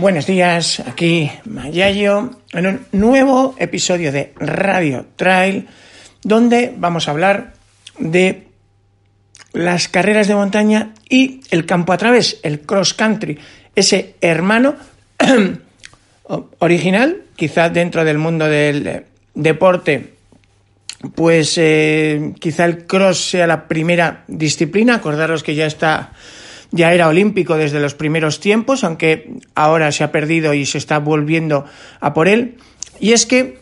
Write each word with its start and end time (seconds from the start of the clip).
Buenos 0.00 0.26
días, 0.26 0.78
aquí 0.78 1.28
Mayayo, 1.44 2.30
en 2.52 2.66
un 2.68 2.86
nuevo 2.92 3.56
episodio 3.58 4.12
de 4.12 4.32
Radio 4.38 5.06
Trail, 5.16 5.66
donde 6.22 6.72
vamos 6.76 7.08
a 7.08 7.10
hablar 7.10 7.54
de 7.98 8.46
las 9.52 9.88
carreras 9.88 10.28
de 10.28 10.36
montaña 10.36 10.94
y 11.08 11.40
el 11.50 11.66
campo 11.66 11.92
a 11.92 11.96
través, 11.96 12.38
el 12.44 12.60
cross 12.60 12.94
country, 12.94 13.40
ese 13.74 14.14
hermano 14.20 14.76
original, 16.60 17.24
quizá 17.34 17.68
dentro 17.68 18.04
del 18.04 18.18
mundo 18.18 18.46
del 18.46 19.04
deporte, 19.34 20.14
pues 21.16 21.58
eh, 21.58 22.34
quizá 22.38 22.66
el 22.66 22.86
cross 22.86 23.30
sea 23.30 23.48
la 23.48 23.66
primera 23.66 24.22
disciplina, 24.28 24.94
acordaros 24.94 25.42
que 25.42 25.56
ya 25.56 25.66
está 25.66 26.12
ya 26.70 26.92
era 26.92 27.08
olímpico 27.08 27.56
desde 27.56 27.80
los 27.80 27.94
primeros 27.94 28.40
tiempos, 28.40 28.84
aunque 28.84 29.30
ahora 29.54 29.90
se 29.92 30.04
ha 30.04 30.12
perdido 30.12 30.54
y 30.54 30.66
se 30.66 30.78
está 30.78 30.98
volviendo 30.98 31.64
a 32.00 32.14
por 32.14 32.28
él. 32.28 32.56
Y 33.00 33.12
es 33.12 33.26
que 33.26 33.58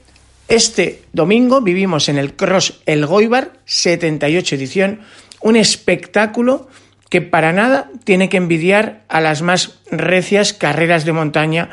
este 0.49 1.03
domingo 1.13 1.61
vivimos 1.61 2.09
en 2.09 2.19
el 2.19 2.35
Cross 2.35 2.81
El 2.87 3.07
Goibar, 3.07 3.53
78 3.65 4.55
edición, 4.55 5.01
un 5.41 5.57
espectáculo 5.57 6.69
que 7.09 7.23
para 7.23 7.53
nada 7.53 7.91
tiene 8.05 8.29
que 8.29 8.37
envidiar 8.37 9.05
a 9.09 9.21
las 9.21 9.43
más 9.43 9.81
recias 9.91 10.53
carreras 10.53 11.05
de 11.05 11.13
montaña 11.13 11.71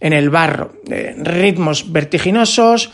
en 0.00 0.12
el 0.12 0.28
barro. 0.28 0.74
Eh, 0.90 1.14
ritmos 1.16 1.92
vertiginosos, 1.92 2.92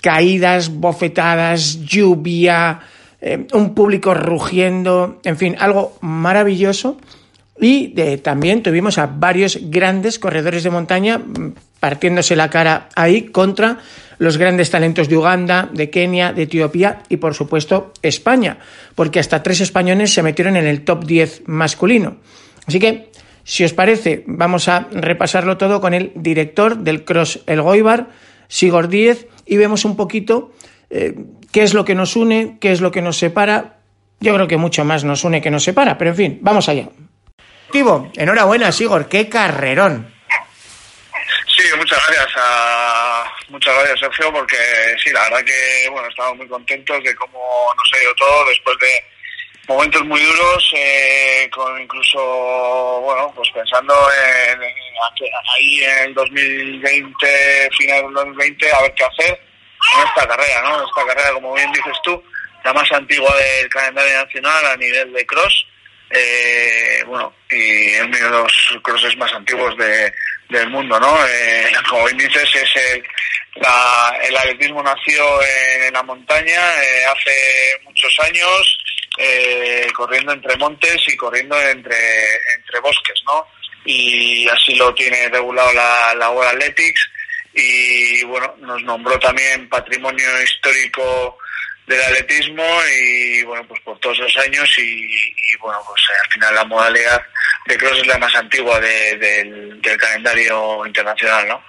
caídas, 0.00 0.68
bofetadas, 0.68 1.84
lluvia, 1.84 2.80
eh, 3.20 3.46
un 3.52 3.74
público 3.74 4.14
rugiendo, 4.14 5.20
en 5.24 5.36
fin, 5.36 5.56
algo 5.58 5.98
maravilloso 6.00 6.98
y 7.60 7.88
también 8.18 8.62
tuvimos 8.62 8.98
a 8.98 9.06
varios 9.06 9.58
grandes 9.62 10.18
corredores 10.18 10.64
de 10.64 10.70
montaña 10.70 11.18
mm, 11.18 11.54
partiéndose 11.80 12.34
la 12.34 12.50
cara 12.50 12.88
ahí 12.96 13.26
contra 13.26 13.78
los 14.18 14.38
grandes 14.38 14.70
talentos 14.70 15.08
de 15.08 15.16
Uganda, 15.16 15.68
de 15.72 15.90
Kenia, 15.90 16.32
de 16.32 16.42
Etiopía 16.42 17.02
y 17.08 17.18
por 17.18 17.34
supuesto 17.34 17.92
España, 18.02 18.58
porque 18.94 19.20
hasta 19.20 19.42
tres 19.42 19.60
españoles 19.60 20.12
se 20.14 20.22
metieron 20.22 20.56
en 20.56 20.66
el 20.66 20.84
top 20.84 21.04
10 21.04 21.42
masculino. 21.46 22.16
Así 22.66 22.78
que, 22.78 23.10
si 23.44 23.64
os 23.64 23.72
parece, 23.72 24.24
vamos 24.26 24.68
a 24.68 24.88
repasarlo 24.90 25.58
todo 25.58 25.80
con 25.80 25.94
el 25.94 26.12
director 26.14 26.78
del 26.78 27.04
Cross 27.04 27.40
El 27.46 27.60
Goibar, 27.60 28.08
Sigor 28.48 28.88
Díez, 28.88 29.26
y 29.46 29.56
vemos 29.56 29.84
un 29.84 29.96
poquito 29.96 30.52
eh, 30.90 31.14
qué 31.52 31.62
es 31.62 31.74
lo 31.74 31.84
que 31.84 31.94
nos 31.94 32.16
une, 32.16 32.56
qué 32.60 32.72
es 32.72 32.80
lo 32.80 32.90
que 32.90 33.02
nos 33.02 33.18
separa. 33.18 33.76
Yo 34.20 34.32
creo 34.34 34.48
que 34.48 34.56
mucho 34.56 34.84
más 34.84 35.04
nos 35.04 35.24
une 35.24 35.42
que 35.42 35.50
nos 35.50 35.64
separa, 35.64 35.98
pero 35.98 36.10
en 36.10 36.16
fin, 36.16 36.38
vamos 36.40 36.68
allá. 36.68 36.88
Enhorabuena, 37.74 38.70
Sigor, 38.70 39.08
qué 39.08 39.28
carrerón. 39.28 40.14
Sí, 41.56 41.64
muchas 41.76 41.98
gracias 42.06 42.32
a 42.36 43.24
muchas 43.48 43.74
gracias 43.74 43.98
Sergio 43.98 44.32
porque 44.32 44.56
sí, 45.02 45.10
la 45.10 45.24
verdad 45.24 45.44
que 45.44 45.88
bueno, 45.90 46.08
estamos 46.08 46.36
muy 46.36 46.46
contentos 46.46 47.02
de 47.02 47.14
cómo 47.16 47.66
nos 47.76 47.92
ha 47.92 48.02
ido 48.02 48.14
todo 48.14 48.46
después 48.46 48.76
de 48.78 49.04
momentos 49.66 50.04
muy 50.04 50.20
duros, 50.20 50.72
eh, 50.76 51.50
con 51.52 51.82
incluso 51.82 53.00
bueno, 53.00 53.32
pues 53.34 53.50
pensando 53.50 53.92
en, 54.52 54.62
ahí 55.56 55.82
en 55.82 55.98
el 56.04 56.14
2020, 56.14 57.70
final 57.76 58.02
del 58.02 58.14
2020, 58.14 58.72
a 58.72 58.82
ver 58.82 58.94
qué 58.94 59.04
hacer 59.04 59.40
en 59.94 60.06
esta 60.06 60.28
carrera, 60.28 60.62
¿no? 60.62 60.86
Esta 60.86 61.06
carrera, 61.06 61.32
como 61.32 61.54
bien 61.54 61.72
dices 61.72 61.96
tú, 62.04 62.22
la 62.62 62.72
más 62.72 62.90
antigua 62.92 63.34
del 63.34 63.68
calendario 63.68 64.24
nacional 64.24 64.66
a 64.66 64.76
nivel 64.76 65.12
de 65.12 65.26
cross 65.26 65.66
eh, 66.14 67.02
bueno, 67.06 67.34
y 67.50 67.94
es 67.94 68.02
uno 68.02 68.16
de 68.16 68.30
los 68.30 68.78
crosses 68.82 69.16
más 69.16 69.32
antiguos 69.32 69.76
de, 69.76 70.12
del 70.48 70.70
mundo, 70.70 70.98
¿no? 71.00 71.16
Eh, 71.26 71.72
como 71.88 72.04
bien 72.04 72.18
dices, 72.18 72.48
es 72.54 72.76
el, 72.76 73.04
el 74.28 74.36
atletismo 74.36 74.82
nació 74.82 75.24
en, 75.42 75.92
la 75.92 76.02
montaña 76.02 76.82
eh, 76.82 77.04
hace 77.06 77.84
muchos 77.84 78.16
años, 78.20 78.78
eh, 79.18 79.86
corriendo 79.94 80.32
entre 80.32 80.56
montes 80.56 80.96
y 81.08 81.16
corriendo 81.16 81.60
entre, 81.60 81.96
entre 82.56 82.80
bosques, 82.80 83.22
¿no? 83.26 83.46
Y 83.84 84.48
así 84.48 84.74
lo 84.76 84.94
tiene 84.94 85.28
regulado 85.28 85.72
la, 85.72 86.14
la 86.14 86.30
World 86.30 86.54
Athletics 86.54 87.10
y, 87.52 88.24
bueno, 88.24 88.54
nos 88.58 88.82
nombró 88.82 89.18
también 89.18 89.68
patrimonio 89.68 90.42
histórico 90.42 91.38
del 91.86 92.00
atletismo 92.00 92.64
y 92.98 93.42
bueno 93.44 93.64
pues 93.68 93.80
por 93.82 93.98
todos 93.98 94.18
los 94.18 94.36
años 94.38 94.68
y, 94.78 95.56
bueno 95.60 95.78
pues 95.86 96.02
eh, 96.02 96.20
al 96.24 96.32
final 96.32 96.54
la 96.54 96.64
modalidad 96.64 97.22
de 97.66 97.76
cross 97.76 97.98
es 97.98 98.06
la 98.06 98.18
más 98.18 98.34
antigua 98.34 98.80
del, 98.80 99.80
calendario 99.98 100.86
internacional 100.86 101.48
no 101.48 101.62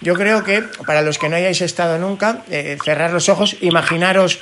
yo 0.00 0.14
creo 0.14 0.44
que 0.44 0.62
para 0.86 1.02
los 1.02 1.18
que 1.18 1.28
no 1.28 1.36
hayáis 1.36 1.60
estado 1.60 1.98
nunca 1.98 2.42
eh, 2.50 2.76
cerrar 2.84 3.12
los 3.12 3.28
ojos 3.28 3.56
imaginaros 3.60 4.38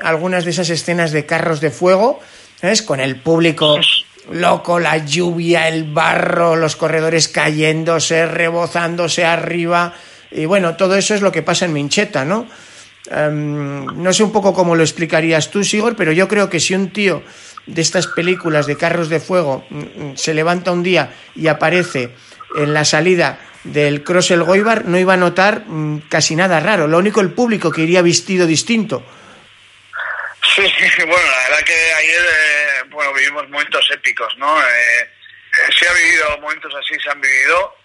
algunas 0.00 0.44
de 0.44 0.50
esas 0.50 0.70
escenas 0.70 1.12
de 1.12 1.26
carros 1.26 1.60
de 1.60 1.70
fuego 1.70 2.20
¿sabes? 2.60 2.82
con 2.82 3.00
el 3.00 3.16
público 3.16 3.78
loco 4.30 4.80
la 4.80 4.98
lluvia 4.98 5.68
el 5.68 5.84
barro 5.84 6.56
los 6.56 6.76
corredores 6.76 7.28
cayéndose 7.28 8.26
rebozándose 8.26 9.24
arriba. 9.24 9.94
Y 10.30 10.46
bueno 10.46 10.76
todo 10.76 10.96
eso 10.96 11.14
es 11.14 11.20
lo 11.20 11.30
que 11.30 11.42
pasa 11.42 11.66
en 11.66 11.74
Mincheta 11.74 12.24
no 12.24 12.48
Em, 13.10 13.84
no 13.84 14.12
sé 14.12 14.22
un 14.22 14.32
poco 14.32 14.54
cómo 14.54 14.74
lo 14.74 14.82
explicarías 14.82 15.50
tú, 15.50 15.62
Sigor, 15.62 15.94
pero 15.96 16.12
yo 16.12 16.26
creo 16.26 16.48
que 16.48 16.60
si 16.60 16.74
un 16.74 16.90
tío 16.90 17.22
de 17.66 17.82
estas 17.82 18.06
películas 18.06 18.66
de 18.66 18.76
carros 18.76 19.08
de 19.08 19.20
fuego 19.20 19.66
mm, 19.68 19.78
mm, 19.78 20.16
se 20.16 20.34
levanta 20.34 20.72
un 20.72 20.82
día 20.82 21.14
y 21.34 21.48
aparece 21.48 22.14
en 22.56 22.72
la 22.72 22.84
salida 22.84 23.38
del 23.64 24.04
Cross 24.04 24.30
el 24.30 24.42
Goibar, 24.42 24.84
no 24.84 24.98
iba 24.98 25.14
a 25.14 25.18
notar 25.18 25.64
mm, 25.66 26.08
casi 26.08 26.36
nada 26.36 26.60
raro. 26.60 26.86
Lo 26.86 26.98
único, 26.98 27.20
el 27.20 27.32
público 27.32 27.70
que 27.70 27.82
iría 27.82 28.02
vestido 28.02 28.46
distinto. 28.46 29.04
Sí, 30.54 30.62
bueno, 30.98 31.30
la 31.30 31.48
verdad 31.48 31.64
que 31.64 31.72
ayer 31.72 32.22
eh, 32.22 32.84
bueno, 32.90 33.12
vivimos 33.14 33.48
momentos 33.48 33.86
épicos, 33.92 34.36
¿no? 34.38 34.60
Eh, 34.60 35.00
eh, 35.02 35.72
se 35.78 35.88
ha 35.88 35.92
vivido 35.92 36.38
momentos 36.40 36.72
así, 36.74 36.94
se 37.02 37.10
han 37.10 37.20
vivido. 37.20 37.76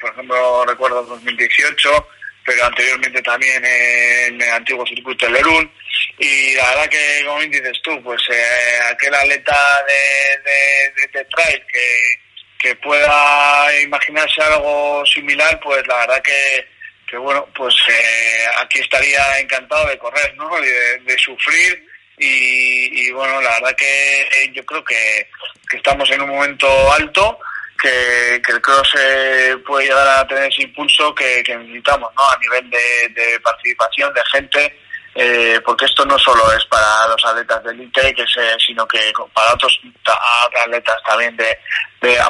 por 0.00 0.12
ejemplo, 0.12 0.64
recuerdo 0.66 1.04
2018 1.04 2.08
pero 2.48 2.64
anteriormente 2.64 3.20
también 3.20 3.62
en 3.62 4.40
el 4.40 4.50
antiguo 4.50 4.86
circuito 4.86 5.26
de 5.26 5.32
Lerún. 5.32 5.70
Y 6.18 6.54
la 6.54 6.70
verdad 6.70 6.88
que, 6.88 7.22
como 7.26 7.40
dices 7.40 7.78
tú, 7.82 8.02
pues 8.02 8.22
eh, 8.30 8.78
aquel 8.90 9.14
atleta 9.14 9.54
de, 9.86 11.08
de, 11.12 11.24
trail 11.26 11.62
que, 11.70 12.14
que 12.58 12.74
pueda 12.76 13.82
imaginarse 13.82 14.40
algo 14.40 15.04
similar, 15.04 15.60
pues 15.62 15.86
la 15.86 15.98
verdad 15.98 16.22
que, 16.22 16.66
que 17.06 17.18
bueno, 17.18 17.46
pues 17.54 17.74
eh, 17.86 18.46
aquí 18.62 18.78
estaría 18.78 19.40
encantado 19.40 19.86
de 19.86 19.98
correr, 19.98 20.34
¿no? 20.36 20.58
De, 20.58 20.98
de 21.00 21.18
sufrir 21.18 21.86
y, 22.16 23.08
y, 23.08 23.10
bueno, 23.12 23.42
la 23.42 23.50
verdad 23.60 23.76
que 23.76 24.22
eh, 24.22 24.50
yo 24.54 24.64
creo 24.64 24.82
que, 24.82 25.28
que 25.68 25.76
estamos 25.76 26.10
en 26.10 26.22
un 26.22 26.30
momento 26.30 26.92
alto 26.94 27.38
que, 27.78 28.34
el 28.34 28.60
cross 28.60 28.94
eh, 28.98 29.56
puede 29.66 29.86
llegar 29.86 30.06
a 30.06 30.26
tener 30.26 30.44
ese 30.52 30.62
impulso 30.62 31.14
que, 31.14 31.42
necesitamos 31.46 32.12
¿no? 32.14 32.22
a 32.22 32.38
nivel 32.38 32.68
de, 32.70 33.40
participación 33.42 34.12
de 34.12 34.20
gente 34.32 34.78
eh, 35.14 35.60
porque 35.64 35.86
esto 35.86 36.04
no 36.04 36.18
solo 36.18 36.52
es 36.52 36.64
para 36.66 37.08
los 37.08 37.24
atletas 37.24 37.64
de 37.64 37.70
élite 37.72 38.14
que 38.14 38.24
sino 38.64 38.86
que 38.86 39.12
para 39.32 39.54
otros 39.54 39.80
atletas 40.64 40.96
también 41.08 41.36
de, 41.36 41.58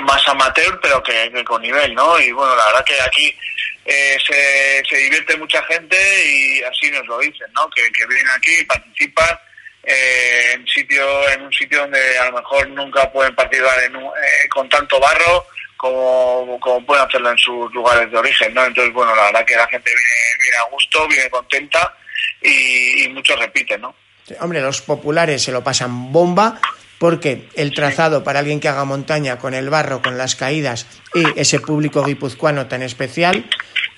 más 0.03 0.27
amateur 0.29 0.79
pero 0.81 1.03
que, 1.03 1.45
con 1.45 1.61
nivel 1.61 1.95
no 1.95 2.19
y 2.19 2.31
bueno 2.33 2.55
la 2.55 2.67
verdad 2.67 2.85
que 2.85 3.01
aquí 3.01 3.37
eh, 3.85 4.17
se, 4.25 4.83
se 4.89 4.97
divierte 4.97 5.37
mucha 5.37 5.63
gente 5.65 5.97
y 6.27 6.63
así 6.63 6.91
nos 6.91 7.07
lo 7.07 7.19
dicen 7.19 7.49
no 7.55 7.69
que, 7.71 7.83
que 7.93 8.07
vienen 8.07 8.29
aquí 8.37 8.61
y 8.61 8.65
participan 8.65 9.39
eh, 9.83 10.53
en 10.55 10.67
sitio 10.67 11.29
en 11.31 11.43
un 11.43 11.53
sitio 11.53 11.81
donde 11.81 12.19
a 12.19 12.27
lo 12.27 12.39
mejor 12.39 12.69
nunca 12.71 13.11
pueden 13.11 13.35
participar 13.35 13.85
en 13.85 13.97
eh, 13.97 14.49
con 14.51 14.69
tanto 14.69 15.01
barro 15.01 15.47
como, 15.77 16.59
como 16.61 16.85
pueden 16.85 17.07
hacerlo 17.07 17.31
en 17.31 17.39
sus 17.39 17.73
lugares 17.73 18.11
de 18.11 18.19
origen, 18.19 18.53
¿no? 18.53 18.65
Entonces, 18.65 18.93
bueno, 18.93 19.15
la 19.15 19.25
verdad 19.27 19.45
que 19.47 19.57
la 19.57 19.67
gente 19.69 19.89
viene, 19.89 20.43
viene 20.43 20.57
a 20.57 20.71
gusto, 20.71 21.09
viene 21.09 21.31
contenta 21.31 21.95
y, 22.43 23.09
muchos 23.09 23.39
repiten, 23.39 23.81
¿no? 23.81 23.95
Hombre, 24.41 24.61
los 24.61 24.83
populares 24.83 25.43
se 25.43 25.53
lo 25.53 25.65
pasan 25.65 26.13
bomba 26.13 26.61
porque 26.99 27.49
el 27.55 27.73
trazado 27.73 28.25
para 28.25 28.41
alguien 28.41 28.61
que 28.61 28.69
haga 28.69 28.85
montaña 28.85 29.39
con 29.39 29.55
el 29.55 29.71
barro, 29.71 30.03
con 30.03 30.19
las 30.19 30.35
caídas 30.35 30.87
y 31.15 31.25
ese 31.41 31.61
público 31.61 32.05
guipuzcoano 32.05 32.67
tan 32.67 32.83
especial, 32.83 33.49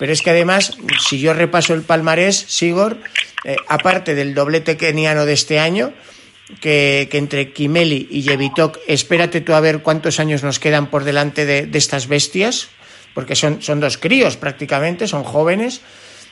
pero 0.01 0.13
es 0.13 0.23
que 0.23 0.31
además, 0.31 0.73
si 1.07 1.19
yo 1.19 1.31
repaso 1.35 1.75
el 1.75 1.83
palmarés, 1.83 2.35
Sigor, 2.35 2.97
eh, 3.45 3.55
aparte 3.67 4.15
del 4.15 4.33
doblete 4.33 4.75
keniano 4.75 5.27
de 5.27 5.33
este 5.33 5.59
año, 5.59 5.93
que, 6.59 7.07
entre 7.11 7.53
Kimeli 7.53 8.07
y 8.09 8.23
Yevitok, 8.23 8.79
espérate 8.87 9.41
tú 9.41 9.53
a 9.53 9.59
ver 9.59 9.83
cuántos 9.83 10.19
años 10.19 10.41
nos 10.41 10.57
quedan 10.57 10.87
por 10.87 11.03
delante 11.03 11.45
de, 11.45 11.69
estas 11.77 12.07
bestias, 12.07 12.69
porque 13.13 13.35
son, 13.35 13.61
son, 13.61 13.79
dos 13.79 13.99
críos 13.99 14.37
prácticamente, 14.37 15.07
son 15.07 15.23
jóvenes, 15.23 15.81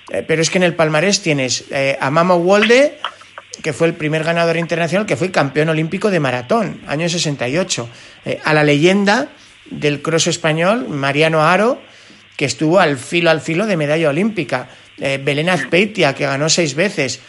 eh, 0.10 0.25
pero 0.27 0.42
es 0.42 0.50
que 0.50 0.57
en 0.57 0.63
el 0.63 0.74
palmarés 0.74 1.21
tienes 1.21 1.66
eh, 1.69 1.95
a 2.01 2.10
Mamo 2.10 2.39
Wolde, 2.39 2.98
que 3.62 3.71
fue 3.71 3.86
el 3.86 3.94
primer 3.94 4.24
ganador 4.24 4.57
internacional, 4.57 5.06
que 5.06 5.16
fue 5.16 5.30
campeón 5.30 5.69
olímpico 5.69 6.10
de 6.10 6.19
maratón, 6.19 6.81
año 6.88 7.07
68, 7.07 7.88
a 8.44 8.54
la 8.56 8.63
leyenda 8.63 9.30
del 9.69 10.01
cross 10.01 10.25
español, 10.25 10.89
Mariano 10.89 11.44
Aro, 11.44 11.80
que 12.39 12.45
estuvo 12.45 12.80
al 12.80 12.97
filo 12.97 13.30
al 13.30 13.41
filo 13.41 13.68
de 13.68 13.75
medalla 13.75 14.07
olímpica. 14.07 14.69
Eh, 14.97 15.19
Belén 15.21 15.50
Azpeitia, 15.50 16.15
que 16.15 16.25
ganó 16.25 16.47
seis 16.47 16.74
veces. 16.74 17.19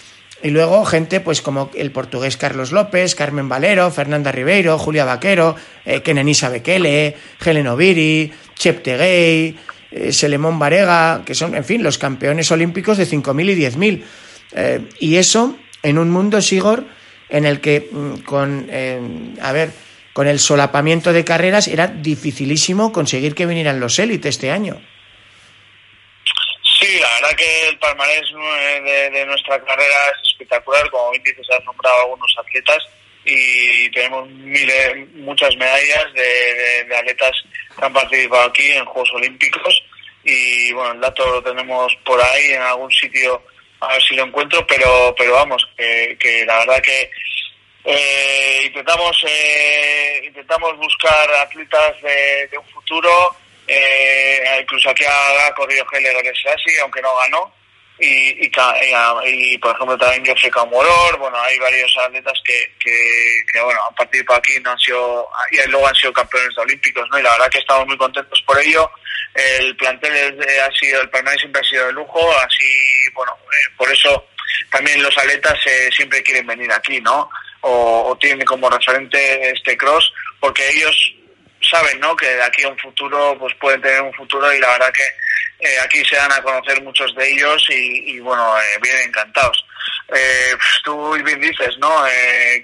Y 0.40 0.50
luego 0.50 0.84
gente 0.84 1.18
pues 1.18 1.42
como 1.42 1.68
el 1.74 1.90
portugués 1.90 2.36
Carlos 2.36 2.70
López, 2.70 3.16
Carmen 3.16 3.48
Valero, 3.48 3.90
Fernanda 3.90 4.30
Ribeiro, 4.30 4.78
Julia 4.78 5.04
Vaquero, 5.04 5.56
eh, 5.84 6.00
Kenenisa 6.02 6.48
Bekele, 6.48 7.16
Helen 7.44 7.66
Oviri, 7.66 8.32
Chep 8.54 8.86
eh, 8.86 9.56
Selemón 10.12 10.60
Varega, 10.60 11.22
que 11.24 11.34
son, 11.34 11.56
en 11.56 11.64
fin, 11.64 11.82
los 11.82 11.98
campeones 11.98 12.48
olímpicos 12.52 12.96
de 12.96 13.04
5.000 13.04 13.50
y 13.50 13.60
10.000. 13.64 14.02
Eh, 14.52 14.80
y 15.00 15.16
eso 15.16 15.56
en 15.82 15.98
un 15.98 16.08
mundo, 16.08 16.40
Sigor, 16.40 16.84
en 17.28 17.46
el 17.46 17.58
que 17.60 17.88
mm, 17.90 18.20
con, 18.20 18.68
a 19.42 19.50
ver, 19.50 19.72
con 20.12 20.28
el 20.28 20.38
solapamiento 20.38 21.12
de 21.12 21.24
carreras 21.24 21.66
era 21.66 21.88
dificilísimo 21.88 22.92
conseguir 22.92 23.34
que 23.34 23.46
vinieran 23.46 23.80
los 23.80 23.98
élites 23.98 24.36
este 24.36 24.52
año. 24.52 24.80
Sí, 26.90 26.98
la 26.98 27.08
verdad 27.20 27.36
que 27.36 27.68
el 27.68 27.78
palmarés 27.78 28.32
de, 29.12 29.24
nuestra 29.24 29.64
carrera 29.64 29.94
es 30.12 30.30
espectacular. 30.32 30.90
Como 30.90 31.12
bien 31.12 31.22
dices, 31.22 31.46
has 31.50 31.64
nombrado 31.64 32.00
algunos 32.00 32.36
atletas 32.36 32.84
y 33.24 33.88
tenemos 33.90 34.28
miles, 34.28 35.08
muchas 35.14 35.54
medallas 35.56 36.12
de, 36.14 36.96
atletas 36.96 37.30
que 37.78 37.84
han 37.84 37.92
participado 37.92 38.42
aquí 38.42 38.72
en 38.72 38.84
Juegos 38.86 39.12
Olímpicos. 39.14 39.84
Y 40.24 40.72
bueno, 40.72 40.94
el 40.94 41.00
dato 41.00 41.24
lo 41.30 41.40
tenemos 41.44 41.94
por 42.04 42.20
ahí 42.20 42.54
en 42.54 42.62
algún 42.62 42.90
sitio, 42.90 43.40
a 43.78 43.92
ver 43.92 44.02
si 44.02 44.16
lo 44.16 44.24
encuentro, 44.24 44.66
pero, 44.66 45.14
pero 45.16 45.34
vamos, 45.34 45.64
que, 45.76 46.44
la 46.44 46.58
verdad 46.58 46.82
que 46.82 47.08
eh, 47.84 48.62
intentamos, 48.66 49.24
eh, 49.28 50.22
intentamos 50.24 50.76
buscar 50.76 51.30
atletas 51.34 52.02
de, 52.02 52.48
de 52.48 52.58
un 52.58 52.66
futuro 52.66 53.36
eh, 53.72 54.58
incluso 54.62 54.90
aquí 54.90 55.04
ha, 55.04 55.52
corrido 55.54 55.86
Heller 55.92 56.16
así, 56.28 56.78
aunque 56.82 57.00
no 57.00 57.16
ganó. 57.16 57.54
Y, 58.00 58.46
y, 58.46 59.58
por 59.58 59.74
ejemplo 59.74 59.98
también 59.98 60.24
Geoffrey 60.24 60.50
Camoror, 60.50 61.18
bueno, 61.18 61.38
hay 61.38 61.58
varios 61.58 61.94
atletas 61.98 62.40
que, 62.44 62.74
que, 62.80 63.60
bueno, 63.62 63.78
han 63.88 63.94
participado 63.94 64.38
aquí 64.38 64.54
no 64.60 64.70
han 64.70 64.78
sido, 64.78 65.28
y 65.50 65.68
luego 65.68 65.86
han 65.86 65.94
sido 65.94 66.12
campeones 66.12 66.56
olímpicos, 66.56 67.06
¿no? 67.10 67.18
Y 67.18 67.22
la 67.22 67.32
verdad 67.32 67.50
que 67.50 67.58
estamos 67.58 67.86
muy 67.86 67.98
contentos 67.98 68.42
por 68.46 68.58
ello. 68.58 68.90
El 69.34 69.76
plantel 69.76 70.40
ha 70.66 70.72
sido, 70.72 71.02
el 71.02 71.10
palmarés 71.10 71.40
siempre 71.40 71.60
ha 71.60 71.64
sido 71.64 71.86
de 71.86 71.92
lujo, 71.92 72.20
así, 72.38 73.10
bueno, 73.14 73.36
eh, 73.44 73.70
por 73.76 73.92
eso 73.92 74.26
también 74.70 75.02
los 75.02 75.16
atletas 75.18 75.58
eh, 75.66 75.90
siempre 75.94 76.22
quieren 76.22 76.46
venir 76.46 76.72
aquí, 76.72 77.00
¿no? 77.00 77.30
O 77.60 78.16
tienen 78.18 78.46
como 78.46 78.70
referente 78.70 79.50
este 79.50 79.76
cross, 79.76 80.10
porque 80.40 80.66
ellos 80.70 81.14
saben 81.60 82.00
¿no? 82.00 82.16
que 82.16 82.26
de 82.26 82.42
aquí 82.42 82.62
a 82.62 82.68
un 82.68 82.78
futuro 82.78 83.36
pues 83.38 83.54
pueden 83.54 83.80
tener 83.80 84.02
un 84.02 84.12
futuro 84.14 84.52
y 84.52 84.58
la 84.58 84.68
verdad 84.72 84.92
que 84.92 85.66
eh, 85.66 85.78
aquí 85.84 86.04
se 86.04 86.16
dan 86.16 86.32
a 86.32 86.42
conocer 86.42 86.82
muchos 86.82 87.14
de 87.14 87.30
ellos 87.30 87.66
y, 87.68 88.18
bueno, 88.20 88.58
eh, 88.58 88.78
vienen 88.82 89.08
encantados. 89.08 89.64
Eh, 90.14 90.56
pues, 90.84 91.22
bien 91.22 91.40
dices, 91.40 91.76
¿no? 91.78 92.04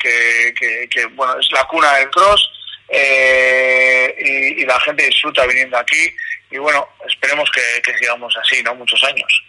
que, 0.00 0.88
que, 0.90 1.06
bueno, 1.12 1.38
es 1.38 1.50
la 1.52 1.64
cuna 1.64 1.94
del 1.94 2.10
cross 2.10 2.50
y, 2.88 4.62
y, 4.62 4.64
la 4.64 4.80
gente 4.80 5.04
disfruta 5.04 5.46
viniendo 5.46 5.76
aquí 5.76 6.14
y 6.50 6.58
bueno, 6.58 6.88
esperemos 7.06 7.50
que 7.50 7.98
sigamos 7.98 8.34
así, 8.36 8.62
¿no? 8.62 8.74
Muchos 8.74 9.02
años. 9.04 9.42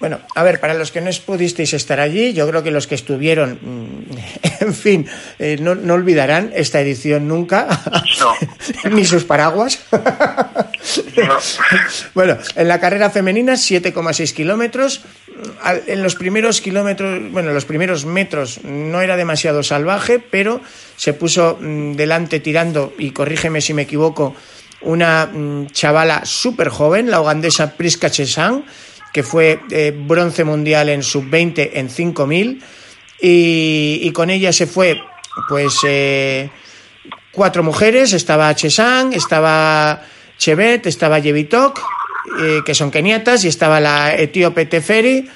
Bueno, 0.00 0.18
a 0.34 0.42
ver, 0.42 0.60
para 0.60 0.72
los 0.72 0.92
que 0.92 1.02
no 1.02 1.10
pudisteis 1.26 1.74
estar 1.74 2.00
allí, 2.00 2.32
yo 2.32 2.48
creo 2.48 2.62
que 2.62 2.70
los 2.70 2.86
que 2.86 2.94
estuvieron, 2.94 3.58
mm, 3.60 4.16
en 4.64 4.74
fin, 4.74 5.06
eh, 5.38 5.58
no, 5.60 5.72
olvidarán 5.92 6.52
esta 6.54 6.80
edición 6.80 7.28
nunca, 7.28 7.68
ni 8.90 9.04
sus 9.04 9.24
paraguas. 9.24 9.78
bueno, 12.14 12.38
en 12.56 12.68
la 12.68 12.80
carrera 12.80 13.10
femenina, 13.10 13.52
7,6 13.52 14.32
kilómetros. 14.32 15.02
En 15.86 16.02
los 16.02 16.16
primeros 16.16 16.62
kilómetros, 16.62 17.30
bueno, 17.30 17.52
los 17.52 17.66
primeros 17.66 18.06
metros 18.06 18.64
no 18.64 19.02
era 19.02 19.16
demasiado 19.16 19.62
salvaje, 19.62 20.18
pero 20.18 20.62
se 20.96 21.12
puso 21.12 21.58
mm, 21.60 21.92
delante 21.92 22.40
tirando, 22.40 22.94
y 22.98 23.10
corrígeme 23.10 23.60
si 23.60 23.74
me 23.74 23.82
equivoco, 23.82 24.34
una 24.80 25.26
mm, 25.26 25.66
chavala 25.72 26.24
súper 26.24 26.70
joven, 26.70 27.10
la 27.10 27.20
ugandesa 27.20 27.76
Priska 27.76 28.10
Chesang 28.10 28.64
que 29.12 29.22
fue 29.22 29.60
eh, 29.70 29.92
bronce 29.96 30.44
mundial 30.44 30.88
en 30.88 31.02
sub-20 31.02 31.70
en 31.74 31.90
5000 31.90 32.62
y, 33.20 34.00
y, 34.02 34.10
con 34.12 34.30
ella 34.30 34.52
se 34.52 34.66
fue 34.66 35.00
pues 35.48 35.74
eh, 35.86 36.50
cuatro 37.30 37.62
mujeres, 37.62 38.12
estaba 38.12 38.54
Chesang, 38.54 39.12
estaba 39.12 40.02
Chevet, 40.38 40.86
estaba 40.86 41.18
Yevitok, 41.18 41.80
eh, 42.40 42.60
que 42.64 42.74
son 42.74 42.90
keniatas, 42.90 43.44
y 43.44 43.48
estaba 43.48 43.78
la 43.78 44.14
etíope 44.14 44.64
Teferi. 44.66 45.28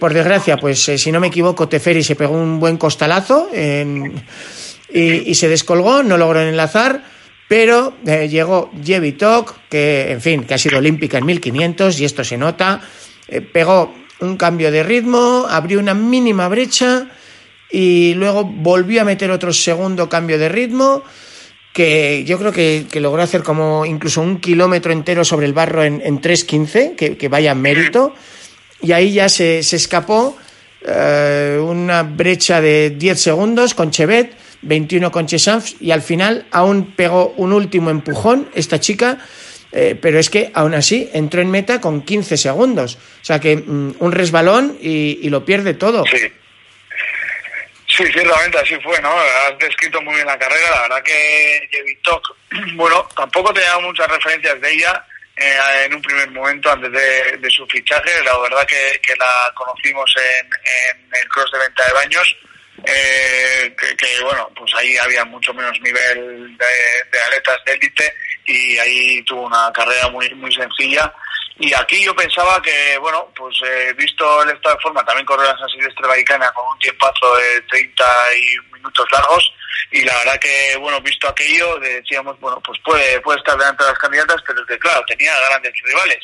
por 0.00 0.14
desgracia, 0.14 0.56
pues 0.56 0.82
si 0.82 1.12
no 1.12 1.20
me 1.20 1.28
equivoco, 1.28 1.68
Teferi 1.68 2.02
se 2.02 2.16
pegó 2.16 2.34
un 2.34 2.58
buen 2.58 2.78
costalazo 2.78 3.50
y, 3.54 5.30
y, 5.30 5.34
se 5.34 5.48
descolgó, 5.48 6.02
no 6.02 6.16
logró 6.16 6.40
enlazar 6.40 7.02
pero 7.52 7.92
eh, 8.06 8.30
llegó 8.30 8.70
Jevi 8.82 9.14
que 9.68 10.10
en 10.10 10.22
fin, 10.22 10.44
que 10.44 10.54
ha 10.54 10.58
sido 10.58 10.78
olímpica 10.78 11.18
en 11.18 11.26
1500 11.26 12.00
y 12.00 12.06
esto 12.06 12.24
se 12.24 12.38
nota, 12.38 12.80
eh, 13.28 13.42
pegó 13.42 13.92
un 14.20 14.38
cambio 14.38 14.72
de 14.72 14.82
ritmo, 14.82 15.44
abrió 15.46 15.78
una 15.78 15.92
mínima 15.92 16.48
brecha 16.48 17.08
y 17.70 18.14
luego 18.14 18.44
volvió 18.44 19.02
a 19.02 19.04
meter 19.04 19.30
otro 19.30 19.52
segundo 19.52 20.08
cambio 20.08 20.38
de 20.38 20.48
ritmo 20.48 21.02
que 21.74 22.24
yo 22.24 22.38
creo 22.38 22.52
que, 22.52 22.86
logró 22.94 23.20
hacer 23.20 23.42
como 23.42 23.84
incluso 23.84 24.22
un 24.22 24.40
kilómetro 24.40 24.90
entero 24.90 25.22
sobre 25.22 25.44
el 25.44 25.52
barro 25.52 25.84
en, 25.84 26.00
en 26.02 26.22
3.15, 26.22 26.96
que, 26.96 27.18
que 27.18 27.28
vaya 27.28 27.54
mérito, 27.54 28.14
y 28.80 28.92
ahí 28.92 29.12
ya 29.12 29.28
se, 29.28 29.58
escapó 29.58 30.38
eh, 30.86 31.60
una 31.62 32.02
brecha 32.02 32.62
de 32.62 32.94
10 32.96 33.20
segundos 33.20 33.74
con 33.74 33.90
Chevet, 33.90 34.40
21 34.62 35.10
con 35.10 35.26
Chesanf 35.26 35.72
y 35.80 35.90
al 35.90 36.02
final 36.02 36.46
aún 36.50 36.94
pegó 36.94 37.34
un 37.36 37.52
último 37.52 37.90
empujón 37.90 38.48
esta 38.54 38.80
chica, 38.80 39.18
eh, 39.72 39.96
pero 40.00 40.18
es 40.18 40.30
que 40.30 40.50
aún 40.54 40.74
así 40.74 41.10
entró 41.12 41.40
en 41.40 41.50
meta 41.50 41.80
con 41.80 42.02
15 42.02 42.36
segundos. 42.36 42.96
O 43.20 43.24
sea 43.24 43.40
que 43.40 43.56
mm, 43.56 43.96
un 43.98 44.12
resbalón 44.12 44.78
y, 44.80 45.28
lo 45.28 45.44
pierde 45.44 45.74
todo. 45.74 46.04
Sí. 46.06 46.32
Sí, 47.94 48.04
ciertamente 48.10 48.58
así 48.58 48.74
fue, 48.76 48.98
¿no? 49.02 49.10
Has 49.10 49.58
descrito 49.58 50.00
muy 50.00 50.14
bien 50.14 50.26
la 50.26 50.38
carrera. 50.38 50.70
La 50.70 50.82
verdad 50.82 51.02
que 51.02 51.68
Jevitok, 51.70 52.36
bueno, 52.74 53.06
tampoco 53.14 53.52
tenía 53.52 53.78
muchas 53.80 54.08
referencias 54.08 54.58
de 54.62 54.72
ella 54.72 55.04
eh, 55.36 55.84
en 55.84 55.94
un 55.94 56.00
primer 56.00 56.30
momento 56.30 56.70
antes 56.70 56.90
de, 56.90 57.50
su 57.50 57.66
fichaje. 57.66 58.10
La 58.24 58.38
verdad 58.38 58.66
que, 58.66 59.14
la 59.18 59.52
conocimos 59.54 60.14
en, 60.40 60.46
el 61.20 61.28
cross 61.28 61.52
de 61.52 61.58
venta 61.58 61.86
de 61.86 61.92
baños 61.92 62.36
eh, 62.84 63.74
que, 63.76 64.22
bueno, 64.22 64.50
pues 64.56 64.72
ahí 64.74 64.96
había 64.96 65.24
mucho 65.24 65.52
menos 65.54 65.80
nivel 65.80 66.56
de, 66.56 66.66
de 67.10 67.20
atletas 67.26 67.58
de 67.66 67.72
élite 67.74 68.14
y 68.46 68.78
ahí 68.78 69.22
tuvo 69.22 69.46
una 69.46 69.70
carrera 69.72 70.08
muy 70.08 70.28
muy 70.34 70.52
sencilla. 70.52 71.12
Y 71.58 71.72
aquí 71.74 72.02
yo 72.02 72.14
pensaba 72.16 72.60
que, 72.62 72.98
bueno, 72.98 73.30
pues 73.36 73.54
eh, 73.64 73.92
visto 73.96 74.42
el 74.42 74.50
estado 74.50 74.74
de 74.74 74.82
forma, 74.82 75.04
también 75.04 75.26
corrió 75.26 75.44
la 75.44 75.58
San 75.58 75.68
Silvestre 75.68 76.08
Vaticana 76.08 76.50
con 76.52 76.66
un 76.66 76.78
tiempazo 76.78 77.36
de 77.36 77.60
30 77.62 78.04
y 78.36 78.74
minutos 78.74 79.06
largos 79.12 79.52
y 79.92 80.02
la 80.02 80.16
verdad 80.18 80.40
que, 80.40 80.76
bueno, 80.78 81.00
visto 81.02 81.28
aquello, 81.28 81.78
decíamos, 81.78 82.40
bueno, 82.40 82.60
pues 82.64 82.80
puede, 82.82 83.20
puede 83.20 83.38
estar 83.38 83.58
delante 83.58 83.84
de 83.84 83.90
las 83.90 83.98
candidatas, 83.98 84.42
pero 84.46 84.60
es 84.62 84.66
que, 84.66 84.78
claro, 84.78 85.04
tenía 85.06 85.32
grandes 85.48 85.72
rivales. 85.84 86.18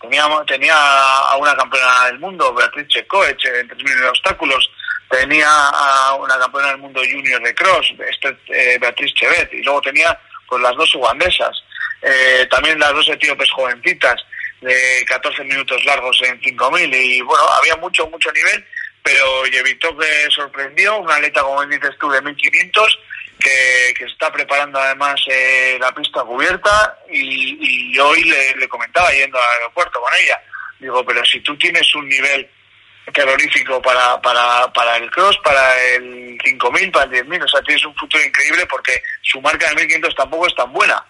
Tenía, 0.00 0.24
tenía 0.46 0.76
a 0.76 1.36
una 1.36 1.56
campeona 1.56 2.06
del 2.06 2.20
mundo, 2.20 2.54
Beatriz 2.54 2.86
Checoech, 2.86 3.44
en 3.46 3.68
3.000 3.68 4.08
obstáculos, 4.08 4.70
tenía 5.08 5.48
a 5.48 6.14
una 6.14 6.38
campeona 6.38 6.68
del 6.68 6.78
mundo 6.78 7.00
junior 7.00 7.42
de 7.42 7.54
cross, 7.54 7.94
este, 8.10 8.36
eh, 8.48 8.78
Beatriz 8.78 9.12
Chevet, 9.14 9.52
y 9.52 9.62
luego 9.62 9.80
tenía 9.80 10.18
pues 10.46 10.62
las 10.62 10.74
dos 10.76 10.94
ugandesas, 10.94 11.62
eh, 12.02 12.46
también 12.50 12.78
las 12.78 12.92
dos 12.92 13.08
etíopes 13.08 13.50
jovencitas 13.50 14.20
de 14.60 15.04
14 15.06 15.44
minutos 15.44 15.84
largos 15.84 16.20
en 16.22 16.40
5000 16.40 16.94
y 16.94 17.20
bueno, 17.22 17.44
había 17.60 17.76
mucho, 17.76 18.08
mucho 18.08 18.30
nivel, 18.32 18.64
pero 19.02 19.46
Yevito 19.46 19.96
que 19.96 20.30
sorprendió, 20.30 20.98
un 20.98 21.10
atleta, 21.10 21.42
como 21.42 21.64
dices 21.66 21.96
tú, 21.98 22.10
de 22.10 22.20
1500, 22.22 22.98
que, 23.40 23.94
que 23.96 24.04
está 24.04 24.32
preparando 24.32 24.78
además 24.80 25.20
eh, 25.28 25.78
la 25.80 25.94
pista 25.94 26.22
cubierta 26.22 26.98
y, 27.08 27.92
y 27.92 27.98
hoy 27.98 28.24
le, 28.24 28.56
le, 28.56 28.68
comentaba 28.68 29.12
yendo 29.12 29.38
al 29.38 29.56
aeropuerto 29.58 30.00
con 30.00 30.12
ella. 30.20 30.40
Digo, 30.80 31.04
pero 31.04 31.24
si 31.24 31.40
tú 31.40 31.56
tienes 31.56 31.94
un 31.94 32.08
nivel 32.08 32.48
terrorífico 33.12 33.80
para, 33.82 34.20
para, 34.20 34.72
para 34.72 34.96
el 34.96 35.10
cross, 35.10 35.38
para 35.42 35.78
el 35.94 36.38
5000, 36.44 36.90
para 36.90 37.04
el 37.04 37.10
10000, 37.10 37.42
o 37.42 37.48
sea, 37.48 37.62
tienes 37.62 37.84
un 37.84 37.94
futuro 37.96 38.22
increíble 38.24 38.66
porque 38.66 39.02
su 39.22 39.40
marca 39.40 39.68
de 39.68 39.76
1500 39.76 40.14
tampoco 40.14 40.46
es 40.46 40.54
tan 40.54 40.72
buena. 40.72 41.04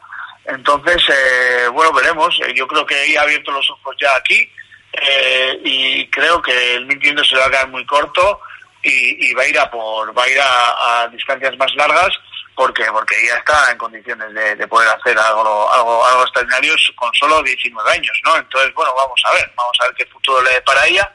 Entonces, 0.45 1.03
eh, 1.09 1.69
bueno, 1.73 1.93
veremos. 1.93 2.39
Yo 2.55 2.67
creo 2.67 2.87
que 2.87 3.05
ella 3.05 3.21
ha 3.21 3.25
abierto 3.25 3.53
los 3.53 3.69
ojos 3.71 3.95
ya 4.01 4.17
aquí 4.17 4.51
eh, 4.93 5.61
y 5.63 6.09
creo 6.09 6.41
que 6.41 6.75
el 6.75 6.87
1500 6.87 7.29
se 7.29 7.37
va 7.37 7.47
a 7.47 7.51
quedar 7.51 7.69
muy 7.69 7.85
corto 7.85 8.41
y, 8.83 9.35
va 9.35 9.43
a 9.43 9.47
ir 9.47 9.59
a 9.59 9.71
por 9.71 10.17
va 10.17 10.23
a 10.23 10.29
ir 10.29 10.41
a, 10.41 11.03
a, 11.03 11.09
distancias 11.09 11.57
más 11.59 11.75
largas 11.75 12.11
porque 12.55 12.85
porque 12.91 13.15
ya 13.27 13.37
está 13.37 13.71
en 13.71 13.79
condiciones 13.79 14.33
de, 14.33 14.57
de, 14.57 14.67
poder 14.67 14.89
hacer 14.89 15.19
algo 15.19 15.71
algo 15.73 16.07
algo 16.07 16.23
extraordinario 16.23 16.75
con 16.95 17.13
solo 17.15 17.43
19 17.43 17.91
años 17.91 18.19
no 18.25 18.37
entonces 18.37 18.73
bueno 18.75 18.95
vamos 18.95 19.21
a 19.25 19.33
ver 19.35 19.53
vamos 19.57 19.77
a 19.81 19.85
ver 19.85 19.95
qué 19.95 20.07
futuro 20.07 20.41
le 20.43 20.61
para 20.63 20.87
ella 20.87 21.13